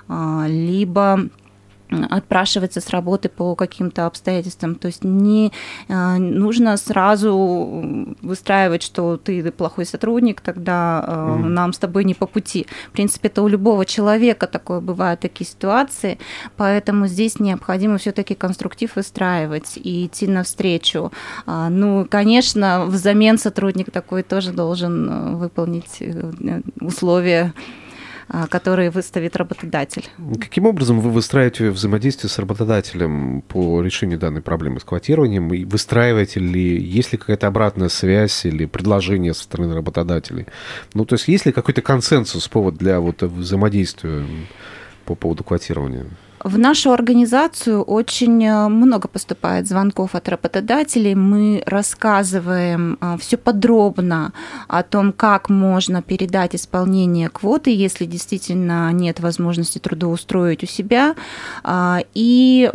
а, 0.08 0.46
либо 0.48 1.28
отпрашиваться 2.10 2.80
с 2.80 2.90
работы 2.90 3.28
по 3.28 3.54
каким-то 3.54 4.06
обстоятельствам. 4.06 4.74
То 4.74 4.86
есть 4.86 5.04
не 5.04 5.52
э, 5.88 6.16
нужно 6.16 6.76
сразу 6.76 8.16
выстраивать, 8.22 8.82
что 8.82 9.16
ты 9.16 9.50
плохой 9.52 9.86
сотрудник, 9.86 10.40
тогда 10.40 11.04
mm-hmm. 11.06 11.44
нам 11.44 11.72
с 11.72 11.78
тобой 11.78 12.04
не 12.04 12.14
по 12.14 12.26
пути. 12.26 12.66
В 12.88 12.92
принципе, 12.92 13.28
это 13.28 13.42
у 13.42 13.48
любого 13.48 13.84
человека 13.84 14.46
такое 14.46 14.80
бывают 14.80 15.20
такие 15.20 15.48
ситуации, 15.48 16.18
поэтому 16.56 17.06
здесь 17.06 17.38
необходимо 17.38 17.98
все-таки 17.98 18.34
конструктив 18.34 18.96
выстраивать 18.96 19.76
и 19.76 20.06
идти 20.06 20.26
навстречу. 20.26 21.12
Э, 21.46 21.68
ну, 21.70 22.06
конечно, 22.08 22.86
взамен 22.86 23.38
сотрудник 23.38 23.90
такой 23.90 24.22
тоже 24.22 24.52
должен 24.52 25.08
э, 25.08 25.34
выполнить 25.36 26.02
условия 26.80 27.52
а, 27.56 27.91
которые 28.50 28.90
выставит 28.90 29.36
работодатель. 29.36 30.08
Каким 30.40 30.66
образом 30.66 31.00
вы 31.00 31.10
выстраиваете 31.10 31.70
взаимодействие 31.70 32.30
с 32.30 32.38
работодателем 32.38 33.42
по 33.42 33.82
решению 33.82 34.18
данной 34.18 34.42
проблемы 34.42 34.80
с 34.80 34.84
квотированием? 34.84 35.52
И 35.52 35.64
выстраиваете 35.64 36.40
ли, 36.40 36.80
есть 36.80 37.12
ли 37.12 37.18
какая-то 37.18 37.46
обратная 37.46 37.88
связь 37.88 38.44
или 38.44 38.66
предложение 38.66 39.34
со 39.34 39.44
стороны 39.44 39.74
работодателей? 39.74 40.46
Ну, 40.94 41.04
то 41.04 41.14
есть 41.14 41.28
есть 41.28 41.46
ли 41.46 41.52
какой-то 41.52 41.82
консенсус, 41.82 42.48
повод 42.48 42.76
для 42.76 43.00
вот 43.00 43.22
взаимодействия 43.22 44.24
по 45.04 45.14
поводу 45.14 45.44
квотирования? 45.44 46.06
В 46.44 46.58
нашу 46.58 46.90
организацию 46.90 47.82
очень 47.82 48.44
э, 48.44 48.68
много 48.68 49.06
поступает 49.06 49.68
звонков 49.68 50.16
от 50.16 50.28
работодателей. 50.28 51.14
Мы 51.14 51.62
рассказываем 51.66 52.98
э, 53.00 53.16
все 53.20 53.36
подробно 53.36 54.32
о 54.66 54.82
том, 54.82 55.12
как 55.12 55.48
можно 55.48 56.02
передать 56.02 56.56
исполнение 56.56 57.28
квоты, 57.28 57.70
если 57.70 58.06
действительно 58.06 58.90
нет 58.92 59.20
возможности 59.20 59.78
трудоустроить 59.78 60.64
у 60.64 60.66
себя. 60.66 61.14
А, 61.62 62.00
и 62.12 62.70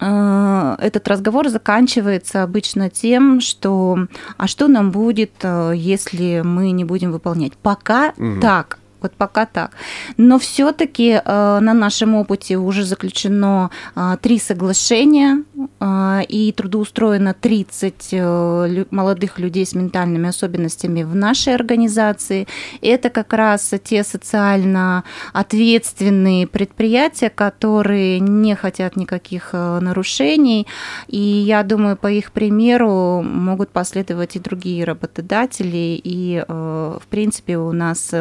э, 0.00 0.76
этот 0.80 1.08
разговор 1.08 1.50
заканчивается 1.50 2.42
обычно 2.42 2.88
тем, 2.88 3.42
что 3.42 3.98
а 4.38 4.46
что 4.46 4.68
нам 4.68 4.92
будет, 4.92 5.44
если 5.44 6.40
мы 6.42 6.70
не 6.70 6.84
будем 6.84 7.12
выполнять? 7.12 7.52
Пока 7.58 8.14
угу. 8.16 8.40
так, 8.40 8.78
вот 9.04 9.12
пока 9.12 9.46
так. 9.46 9.70
Но 10.16 10.38
все-таки 10.38 11.20
э, 11.24 11.58
на 11.60 11.74
нашем 11.74 12.14
опыте 12.14 12.56
уже 12.56 12.84
заключено 12.84 13.70
э, 13.94 14.16
три 14.20 14.38
соглашения 14.38 15.44
э, 15.80 16.20
и 16.28 16.52
трудоустроено 16.52 17.34
30 17.34 18.90
молодых 18.90 19.38
людей 19.38 19.66
с 19.66 19.74
ментальными 19.74 20.28
особенностями 20.28 21.02
в 21.02 21.14
нашей 21.14 21.54
организации. 21.54 22.46
Это 22.80 23.10
как 23.10 23.32
раз 23.32 23.74
те 23.84 24.04
социально 24.04 25.04
ответственные 25.34 26.46
предприятия, 26.46 27.28
которые 27.28 28.20
не 28.20 28.54
хотят 28.54 28.96
никаких 28.96 29.52
нарушений. 29.52 30.66
И 31.08 31.18
я 31.18 31.62
думаю, 31.62 31.96
по 31.96 32.10
их 32.10 32.32
примеру 32.32 33.22
могут 33.22 33.68
последовать 33.68 34.36
и 34.36 34.40
другие 34.40 34.84
работодатели. 34.84 36.00
И, 36.04 36.42
в 36.48 37.02
принципе, 37.10 37.58
у 37.58 37.72
нас 37.72 38.14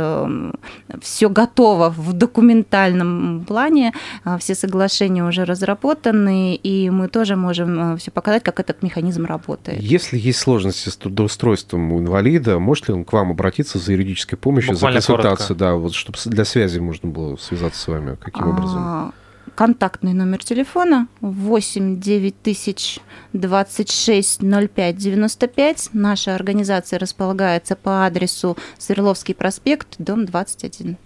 все 1.02 1.30
готово 1.30 1.90
в 1.90 2.14
документальном 2.14 3.46
плане, 3.46 3.94
а, 4.24 4.38
все 4.38 4.56
соглашения 4.56 5.24
уже 5.24 5.46
разработаны, 5.46 6.56
и 6.56 6.90
мы 6.90 7.08
тоже 7.08 7.36
можем 7.36 7.80
а, 7.80 7.98
все 7.98 8.12
показать, 8.12 8.44
как 8.44 8.60
этот 8.60 8.84
механизм 8.84 9.26
работает. 9.26 9.82
Если 9.82 10.18
есть 10.18 10.40
сложности 10.40 10.90
с 10.90 10.98
трудоустройством 10.98 11.92
у 11.92 12.00
инвалида, 12.00 12.60
может 12.60 12.88
ли 12.88 12.94
он 12.94 13.06
к 13.06 13.14
вам 13.14 13.32
обратиться 13.32 13.80
за 13.80 13.92
юридической 13.94 14.36
помощью, 14.36 14.74
Буквально 14.74 15.02
за 15.02 15.08
консультацию, 15.08 15.56
да, 15.56 15.76
вот 15.76 15.94
чтобы 15.94 16.18
для 16.26 16.46
связи 16.46 16.80
можно 16.80 17.10
было 17.10 17.36
связаться 17.38 17.80
с 17.80 17.88
вами, 17.88 18.18
каким 18.22 18.48
образом? 18.48 19.14
Контактный 19.56 20.14
номер 20.14 20.44
телефона 20.44 21.08
8 21.22 22.00
9000 22.00 23.00
26 23.34 24.42
05 24.42 24.98
95. 24.98 25.90
Наша 25.94 26.36
организация 26.36 26.98
располагается 26.98 27.76
по 27.76 28.06
адресу 28.06 28.58
Свердловский 28.78 29.36
проспект, 29.36 29.96
дом 30.00 30.26
21. 30.26 30.98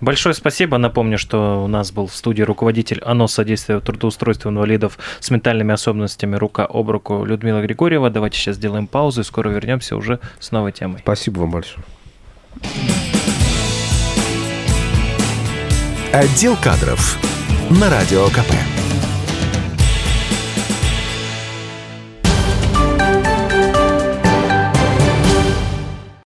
Большое 0.00 0.34
спасибо. 0.34 0.78
Напомню, 0.78 1.18
что 1.18 1.64
у 1.64 1.66
нас 1.66 1.92
был 1.92 2.06
в 2.06 2.14
студии 2.14 2.42
руководитель 2.42 3.00
ОНО 3.02 3.26
содействия 3.26 3.80
трудоустройству 3.80 4.50
инвалидов 4.50 4.98
с 5.20 5.30
ментальными 5.30 5.72
особенностями 5.72 6.36
рука 6.36 6.66
об 6.66 6.90
руку 6.90 7.24
Людмила 7.24 7.62
Григорьева. 7.62 8.10
Давайте 8.10 8.38
сейчас 8.38 8.56
сделаем 8.56 8.86
паузу 8.86 9.22
и 9.22 9.24
скоро 9.24 9.48
вернемся 9.48 9.96
уже 9.96 10.20
с 10.38 10.50
новой 10.52 10.72
темой. 10.72 11.00
Спасибо 11.00 11.40
вам 11.40 11.50
большое. 11.50 11.84
Отдел 16.12 16.56
кадров 16.56 17.18
на 17.70 17.88
Радио 17.88 18.26
КП. 18.30 18.79